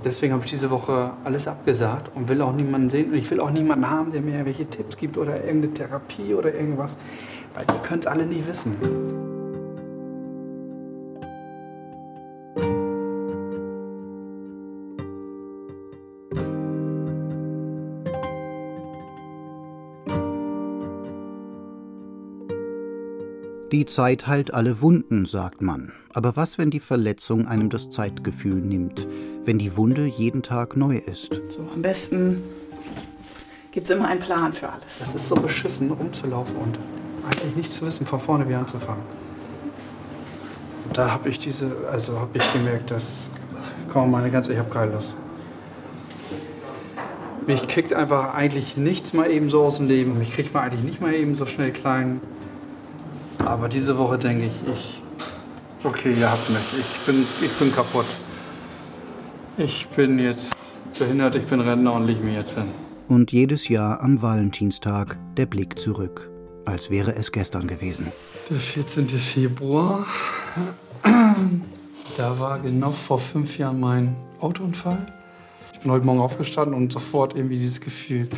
deswegen 0.05 0.33
habe 0.33 0.45
ich 0.45 0.51
diese 0.51 0.71
Woche 0.71 1.11
alles 1.23 1.47
abgesagt 1.47 2.11
und 2.15 2.29
will 2.29 2.41
auch 2.41 2.53
niemanden 2.53 2.89
sehen. 2.89 3.11
Und 3.11 3.17
ich 3.17 3.31
will 3.31 3.41
auch 3.41 3.51
niemanden 3.51 3.89
haben, 3.91 4.11
der 4.11 4.23
mir 4.23 4.33
irgendwelche 4.33 4.67
Tipps 4.67 4.97
gibt 4.97 5.19
oder 5.19 5.45
irgendeine 5.45 5.75
Therapie 5.75 6.35
oder 6.35 6.55
irgendwas. 6.55 6.97
Weil 7.55 7.67
ihr 7.69 7.83
könnt 7.83 8.05
es 8.05 8.11
alle 8.11 8.27
nie 8.27 8.43
wissen. 8.47 9.34
Die 23.75 23.87
Zeit 23.87 24.29
heilt 24.29 24.55
alle 24.55 24.81
Wunden, 24.81 25.27
sagt 25.27 25.61
man. 25.61 25.91
Aber 26.13 26.37
was, 26.37 26.59
wenn 26.59 26.71
die 26.71 26.79
Verletzung 26.79 27.49
einem 27.49 27.71
das 27.71 27.91
Zeitgefühl 27.91 28.55
nimmt? 28.55 29.09
Wenn 29.45 29.59
die 29.59 29.77
Wunde 29.77 30.07
jeden 30.07 30.45
Tag 30.45 30.77
neu 30.77 30.99
ist? 30.99 31.41
So, 31.51 31.67
am 31.75 31.83
besten 31.83 32.41
gibt 33.73 33.91
es 33.91 33.97
immer 33.97 34.07
einen 34.07 34.21
Plan 34.21 34.53
für 34.53 34.69
alles. 34.69 35.01
Das 35.01 35.17
ist 35.17 35.27
so 35.27 35.35
beschissen, 35.35 35.91
rumzulaufen 35.91 36.55
und 36.55 36.79
eigentlich 37.29 37.57
nicht 37.57 37.73
zu 37.73 37.85
wissen, 37.85 38.07
von 38.07 38.21
vorne 38.21 38.47
wieder 38.47 38.61
anzufangen. 38.61 39.03
Da 40.93 41.11
habe 41.11 41.29
ich 41.29 41.41
diese, 41.41 41.73
also 41.91 42.21
habe 42.21 42.39
ich 42.39 42.53
gemerkt, 42.53 42.93
dass, 42.93 43.27
komm, 43.93 44.13
meine 44.13 44.31
ganze, 44.31 44.53
ich 44.53 44.59
habe 44.61 44.71
keine 44.71 44.93
Lust. 44.93 45.17
Mich 47.49 47.67
kriegt 47.67 47.93
einfach 47.93 48.35
eigentlich 48.35 48.77
nichts 48.77 49.15
mal 49.15 49.29
eben 49.29 49.51
so 49.51 49.65
aus 49.65 49.79
dem 49.79 49.89
Leben. 49.89 50.17
Mich 50.17 50.31
kriegt 50.31 50.55
man 50.55 50.63
eigentlich 50.63 50.85
nicht 50.85 51.01
mal 51.01 51.13
eben 51.13 51.35
so 51.35 51.45
schnell 51.45 51.73
klein. 51.73 52.21
Aber 53.47 53.69
diese 53.69 53.97
Woche 53.99 54.19
denke 54.19 54.47
ich, 54.47 54.53
ich, 54.73 55.03
okay, 55.85 56.15
ihr 56.19 56.31
habt 56.31 56.49
mich. 56.51 56.79
Ich 56.79 57.07
bin, 57.07 57.23
ich 57.43 57.59
bin 57.59 57.73
kaputt. 57.75 58.07
Ich 59.59 59.87
bin 59.89 60.19
jetzt 60.19 60.55
behindert, 60.99 61.35
ich 61.35 61.45
bin 61.45 61.61
Rentner 61.61 61.93
und 61.93 62.07
leg 62.07 62.23
mich 62.25 62.35
jetzt 62.35 62.55
hin. 62.55 62.65
Und 63.09 63.33
jedes 63.33 63.69
Jahr 63.69 64.01
am 64.01 64.23
Valentinstag 64.23 65.19
der 65.37 65.47
Blick 65.47 65.79
zurück, 65.79 66.31
als 66.65 66.91
wäre 66.91 67.15
es 67.15 67.33
gestern 67.33 67.67
gewesen. 67.67 68.11
Der 68.49 68.59
14. 68.59 69.09
Februar, 69.09 70.07
da 72.17 72.39
war 72.39 72.59
genau 72.61 72.93
vor 72.93 73.19
fünf 73.19 73.59
Jahren 73.59 73.79
mein 73.79 74.17
Autounfall. 74.41 75.07
Ich 75.73 75.81
bin 75.81 75.93
heute 75.93 76.07
Morgen 76.07 76.21
aufgestanden 76.21 76.75
und 76.75 76.93
sofort 76.93 77.37
irgendwie 77.37 77.59
dieses 77.59 77.81
Gefühl, 77.81 78.29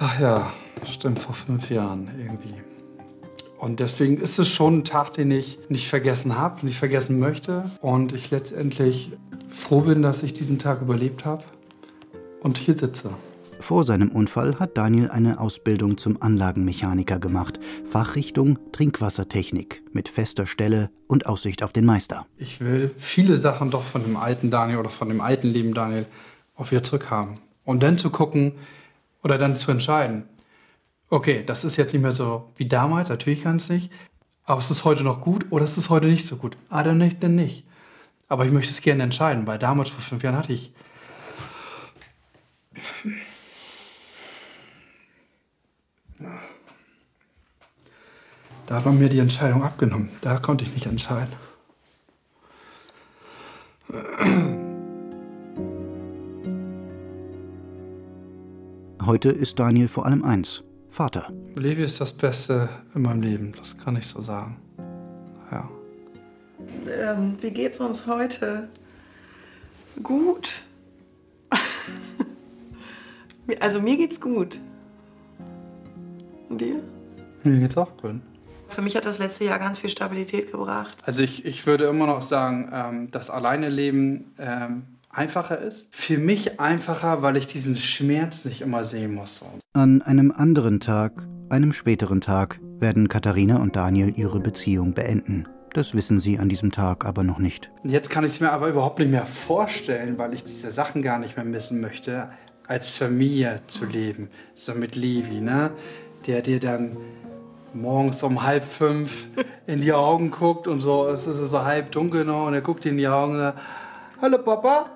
ach 0.00 0.20
ja, 0.20 0.52
stimmt, 0.84 1.20
vor 1.20 1.34
fünf 1.34 1.70
Jahren 1.70 2.10
irgendwie. 2.18 2.54
Und 3.58 3.80
deswegen 3.80 4.18
ist 4.18 4.38
es 4.38 4.48
schon 4.48 4.78
ein 4.78 4.84
Tag, 4.84 5.12
den 5.12 5.30
ich 5.30 5.58
nicht 5.68 5.88
vergessen 5.88 6.36
habe, 6.36 6.64
nicht 6.64 6.78
vergessen 6.78 7.18
möchte. 7.18 7.70
Und 7.80 8.12
ich 8.12 8.30
letztendlich 8.30 9.12
froh 9.48 9.80
bin, 9.80 10.02
dass 10.02 10.22
ich 10.22 10.32
diesen 10.32 10.58
Tag 10.58 10.82
überlebt 10.82 11.24
habe 11.24 11.44
und 12.40 12.58
hier 12.58 12.76
sitze. 12.76 13.10
Vor 13.58 13.84
seinem 13.84 14.10
Unfall 14.10 14.58
hat 14.58 14.76
Daniel 14.76 15.10
eine 15.10 15.40
Ausbildung 15.40 15.96
zum 15.96 16.20
Anlagenmechaniker 16.20 17.18
gemacht, 17.18 17.58
Fachrichtung 17.90 18.58
Trinkwassertechnik 18.72 19.82
mit 19.92 20.10
fester 20.10 20.44
Stelle 20.44 20.90
und 21.06 21.26
Aussicht 21.26 21.62
auf 21.62 21.72
den 21.72 21.86
Meister. 21.86 22.26
Ich 22.36 22.60
will 22.60 22.92
viele 22.98 23.38
Sachen 23.38 23.70
doch 23.70 23.82
von 23.82 24.02
dem 24.02 24.16
alten 24.16 24.50
Daniel 24.50 24.78
oder 24.78 24.90
von 24.90 25.08
dem 25.08 25.22
alten 25.22 25.48
Leben 25.48 25.72
Daniel 25.72 26.06
auch 26.54 26.70
wieder 26.70 26.82
zurückhaben. 26.82 27.38
Und 27.64 27.82
dann 27.82 27.96
zu 27.96 28.10
gucken 28.10 28.52
oder 29.24 29.38
dann 29.38 29.56
zu 29.56 29.70
entscheiden, 29.70 30.24
okay, 31.10 31.44
das 31.44 31.64
ist 31.64 31.76
jetzt 31.76 31.92
nicht 31.92 32.02
mehr 32.02 32.12
so 32.12 32.52
wie 32.56 32.66
damals, 32.66 33.08
natürlich 33.08 33.42
kann 33.42 33.56
es 33.56 33.68
nicht, 33.68 33.92
aber 34.44 34.58
es 34.58 34.70
ist 34.70 34.84
heute 34.84 35.02
noch 35.02 35.20
gut 35.20 35.46
oder 35.50 35.64
es 35.64 35.76
ist 35.76 35.90
heute 35.90 36.06
nicht 36.06 36.26
so 36.26 36.36
gut. 36.36 36.56
Ah, 36.68 36.82
dann 36.82 36.98
nicht, 36.98 37.22
dann 37.22 37.34
nicht. 37.34 37.66
Aber 38.28 38.44
ich 38.44 38.52
möchte 38.52 38.72
es 38.72 38.80
gerne 38.80 39.02
entscheiden, 39.02 39.46
weil 39.46 39.58
damals 39.58 39.90
vor 39.90 40.00
fünf 40.00 40.22
Jahren 40.22 40.36
hatte 40.36 40.52
ich 40.52 40.72
Da 48.66 48.80
man 48.80 48.98
mir 48.98 49.08
die 49.08 49.20
Entscheidung 49.20 49.62
abgenommen. 49.62 50.10
Da 50.22 50.38
konnte 50.38 50.64
ich 50.64 50.72
nicht 50.72 50.86
entscheiden. 50.86 51.32
Heute 59.04 59.30
ist 59.30 59.60
Daniel 59.60 59.86
vor 59.86 60.04
allem 60.04 60.24
eins: 60.24 60.64
Vater. 60.96 61.30
Levi 61.56 61.82
ist 61.82 62.00
das 62.00 62.10
Beste 62.10 62.70
in 62.94 63.02
meinem 63.02 63.20
Leben, 63.20 63.52
das 63.58 63.76
kann 63.76 63.96
ich 63.96 64.06
so 64.06 64.22
sagen. 64.22 64.56
Ja. 65.52 65.68
Ähm, 67.10 67.36
wie 67.38 67.50
geht's 67.50 67.80
uns 67.80 68.06
heute? 68.06 68.70
Gut. 70.02 70.54
also 73.60 73.82
mir 73.82 73.98
geht's 73.98 74.18
gut. 74.18 74.58
Und 76.48 76.62
dir? 76.62 76.80
Mir 77.44 77.60
geht's 77.60 77.76
auch 77.76 77.94
gut. 77.98 78.22
Für 78.70 78.80
mich 78.80 78.96
hat 78.96 79.04
das 79.04 79.18
letzte 79.18 79.44
Jahr 79.44 79.58
ganz 79.58 79.76
viel 79.76 79.90
Stabilität 79.90 80.50
gebracht. 80.50 80.96
Also 81.04 81.22
ich, 81.22 81.44
ich 81.44 81.66
würde 81.66 81.84
immer 81.84 82.06
noch 82.06 82.22
sagen, 82.22 82.70
ähm, 82.72 83.10
dass 83.10 83.28
alleine 83.28 83.68
Leben 83.68 84.32
ähm, 84.38 84.84
einfacher 85.16 85.58
ist. 85.58 85.94
Für 85.94 86.18
mich 86.18 86.60
einfacher, 86.60 87.22
weil 87.22 87.36
ich 87.36 87.46
diesen 87.46 87.76
Schmerz 87.76 88.44
nicht 88.44 88.60
immer 88.60 88.84
sehen 88.84 89.14
muss. 89.14 89.42
An 89.72 90.02
einem 90.02 90.30
anderen 90.30 90.80
Tag, 90.80 91.26
einem 91.48 91.72
späteren 91.72 92.20
Tag, 92.20 92.60
werden 92.78 93.08
Katharina 93.08 93.56
und 93.56 93.76
Daniel 93.76 94.12
ihre 94.16 94.40
Beziehung 94.40 94.92
beenden. 94.92 95.48
Das 95.72 95.94
wissen 95.94 96.20
sie 96.20 96.38
an 96.38 96.48
diesem 96.48 96.72
Tag 96.72 97.04
aber 97.04 97.22
noch 97.22 97.38
nicht. 97.38 97.70
Jetzt 97.84 98.10
kann 98.10 98.24
ich 98.24 98.32
es 98.32 98.40
mir 98.40 98.52
aber 98.52 98.68
überhaupt 98.68 98.98
nicht 98.98 99.10
mehr 99.10 99.26
vorstellen, 99.26 100.18
weil 100.18 100.34
ich 100.34 100.44
diese 100.44 100.70
Sachen 100.70 101.02
gar 101.02 101.18
nicht 101.18 101.36
mehr 101.36 101.44
missen 101.44 101.80
möchte, 101.80 102.30
als 102.66 102.90
Familie 102.90 103.60
zu 103.66 103.84
leben. 103.86 104.28
So 104.54 104.74
mit 104.74 104.96
Levi, 104.96 105.40
ne? 105.40 105.72
Der 106.26 106.42
dir 106.42 106.60
dann 106.60 106.96
morgens 107.72 108.22
um 108.22 108.42
halb 108.42 108.64
fünf 108.64 109.28
in 109.66 109.80
die 109.80 109.92
Augen 109.92 110.30
guckt 110.30 110.66
und 110.66 110.80
so, 110.80 111.08
es 111.08 111.26
ist 111.26 111.38
so 111.38 111.64
halb 111.64 111.92
dunkel 111.92 112.24
noch 112.24 112.46
und 112.46 112.54
er 112.54 112.62
guckt 112.62 112.84
dir 112.84 112.90
in 112.90 112.98
die 112.98 113.08
Augen 113.08 113.34
und 113.34 113.40
sagt, 113.40 113.58
Hallo 114.22 114.38
Papa. 114.38 114.86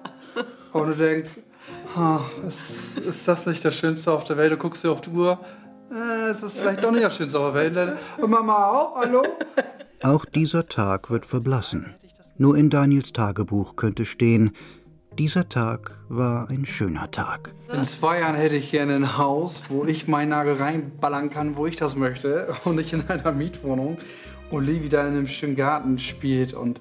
Und 0.73 0.89
du 0.89 0.97
denkst, 0.97 1.39
oh, 1.97 2.19
ist, 2.47 2.99
ist, 2.99 3.27
das 3.27 3.47
nicht 3.47 3.65
das 3.65 3.75
Schönste 3.75 4.13
auf 4.13 4.25
der 4.25 4.37
Welt? 4.37 4.53
Du 4.53 4.57
guckst 4.57 4.85
dir 4.85 4.93
auf 4.93 5.01
die 5.01 5.11
Uhr, 5.11 5.39
äh, 5.93 6.29
es 6.29 6.43
ist 6.43 6.59
vielleicht 6.59 6.85
doch 6.85 6.93
nicht 6.93 7.05
das 7.05 7.17
Schönste 7.17 7.39
auf 7.39 7.53
der 7.53 7.75
Welt. 7.75 7.99
Und 8.19 8.31
Mama 8.31 8.71
auch, 8.71 8.97
hallo? 8.97 9.23
Auch 10.03 10.25
dieser 10.25 10.67
Tag 10.67 11.11
wird 11.11 11.27
verblassen. 11.27 11.95
Nur 12.39 12.57
in 12.57 12.71
Daniels 12.71 13.13
Tagebuch 13.13 13.77
könnte 13.77 14.05
stehen, 14.05 14.53
dieser 15.19 15.49
Tag 15.49 15.99
war 16.09 16.49
ein 16.49 16.65
schöner 16.65 17.11
Tag. 17.11 17.53
In 17.71 17.85
zwei 17.85 18.21
Jahren 18.21 18.37
hätte 18.37 18.57
ich 18.57 18.71
gerne 18.71 18.95
ein 18.95 19.19
Haus, 19.19 19.65
wo 19.69 19.85
ich 19.85 20.09
meinen 20.09 20.31
Nagel 20.31 20.55
reinballern 20.55 21.29
kann, 21.31 21.57
wo 21.57 21.67
ich 21.67 21.77
das 21.77 21.97
möchte. 21.97 22.55
Und 22.65 22.77
nicht 22.77 22.93
in 22.93 23.07
einer 23.09 23.33
Mietwohnung. 23.33 23.99
Levi 24.59 24.89
da 24.89 25.03
in 25.03 25.15
einem 25.15 25.27
schönen 25.27 25.57
Garten 25.57 25.99
spielt. 25.99 26.55
Und 26.55 26.81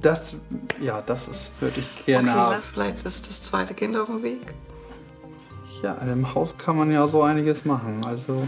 das, 0.00 0.36
ja, 0.80 1.02
das 1.02 1.28
ist, 1.28 1.52
würde 1.60 1.80
ich 1.80 2.04
gerne 2.04 2.30
okay, 2.30 2.38
haben. 2.38 2.60
Vielleicht 2.60 3.04
ist 3.04 3.26
das 3.28 3.42
zweite 3.42 3.74
Kind 3.74 3.96
auf 3.96 4.06
dem 4.06 4.22
Weg. 4.22 4.54
Ja, 5.82 5.94
in 5.94 6.08
einem 6.08 6.34
Haus 6.34 6.56
kann 6.56 6.76
man 6.76 6.92
ja 6.92 7.08
so 7.08 7.22
einiges 7.22 7.64
machen. 7.64 8.04
Also. 8.04 8.46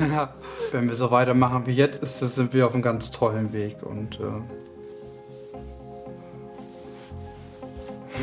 ja, 0.00 0.32
wenn 0.70 0.88
wir 0.88 0.94
so 0.94 1.10
weitermachen 1.10 1.66
wie 1.66 1.72
jetzt, 1.72 2.02
ist, 2.02 2.20
sind 2.20 2.54
wir 2.54 2.66
auf 2.66 2.74
einem 2.74 2.82
ganz 2.82 3.10
tollen 3.10 3.52
Weg. 3.52 3.82
Und. 3.82 4.20
Äh, 4.20 4.42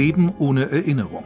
Leben 0.00 0.34
ohne 0.38 0.70
Erinnerung. 0.70 1.24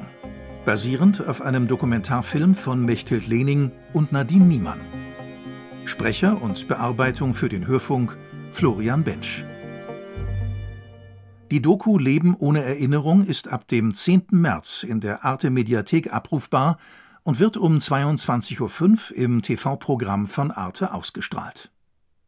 Basierend 0.65 1.25
auf 1.25 1.43
einem 1.43 1.69
Dokumentarfilm 1.69 2.57
von 2.57 2.85
Mechthild 2.85 3.29
Lening 3.29 3.71
und 3.93 4.11
Nadine 4.11 4.47
Niemann. 4.47 4.81
Sprecher 5.85 6.43
und 6.43 6.67
Bearbeitung 6.67 7.35
für 7.35 7.49
den 7.49 7.69
Hörfunk 7.69 8.19
Florian 8.51 9.05
Bensch. 9.05 9.45
Die 11.53 11.63
Doku 11.63 11.99
Leben 11.99 12.35
ohne 12.37 12.65
Erinnerung 12.65 13.25
ist 13.25 13.47
ab 13.47 13.69
dem 13.69 13.95
10. 13.95 14.25
März 14.33 14.83
in 14.83 14.99
der 14.99 15.25
Arte 15.25 15.51
Mediathek 15.51 16.13
abrufbar 16.13 16.79
und 17.23 17.39
wird 17.39 17.57
um 17.57 17.79
22.05 17.79 18.61
Uhr 19.13 19.17
im 19.17 19.41
TV-Programm 19.41 20.27
von 20.27 20.51
Arte 20.51 20.93
ausgestrahlt 20.93 21.71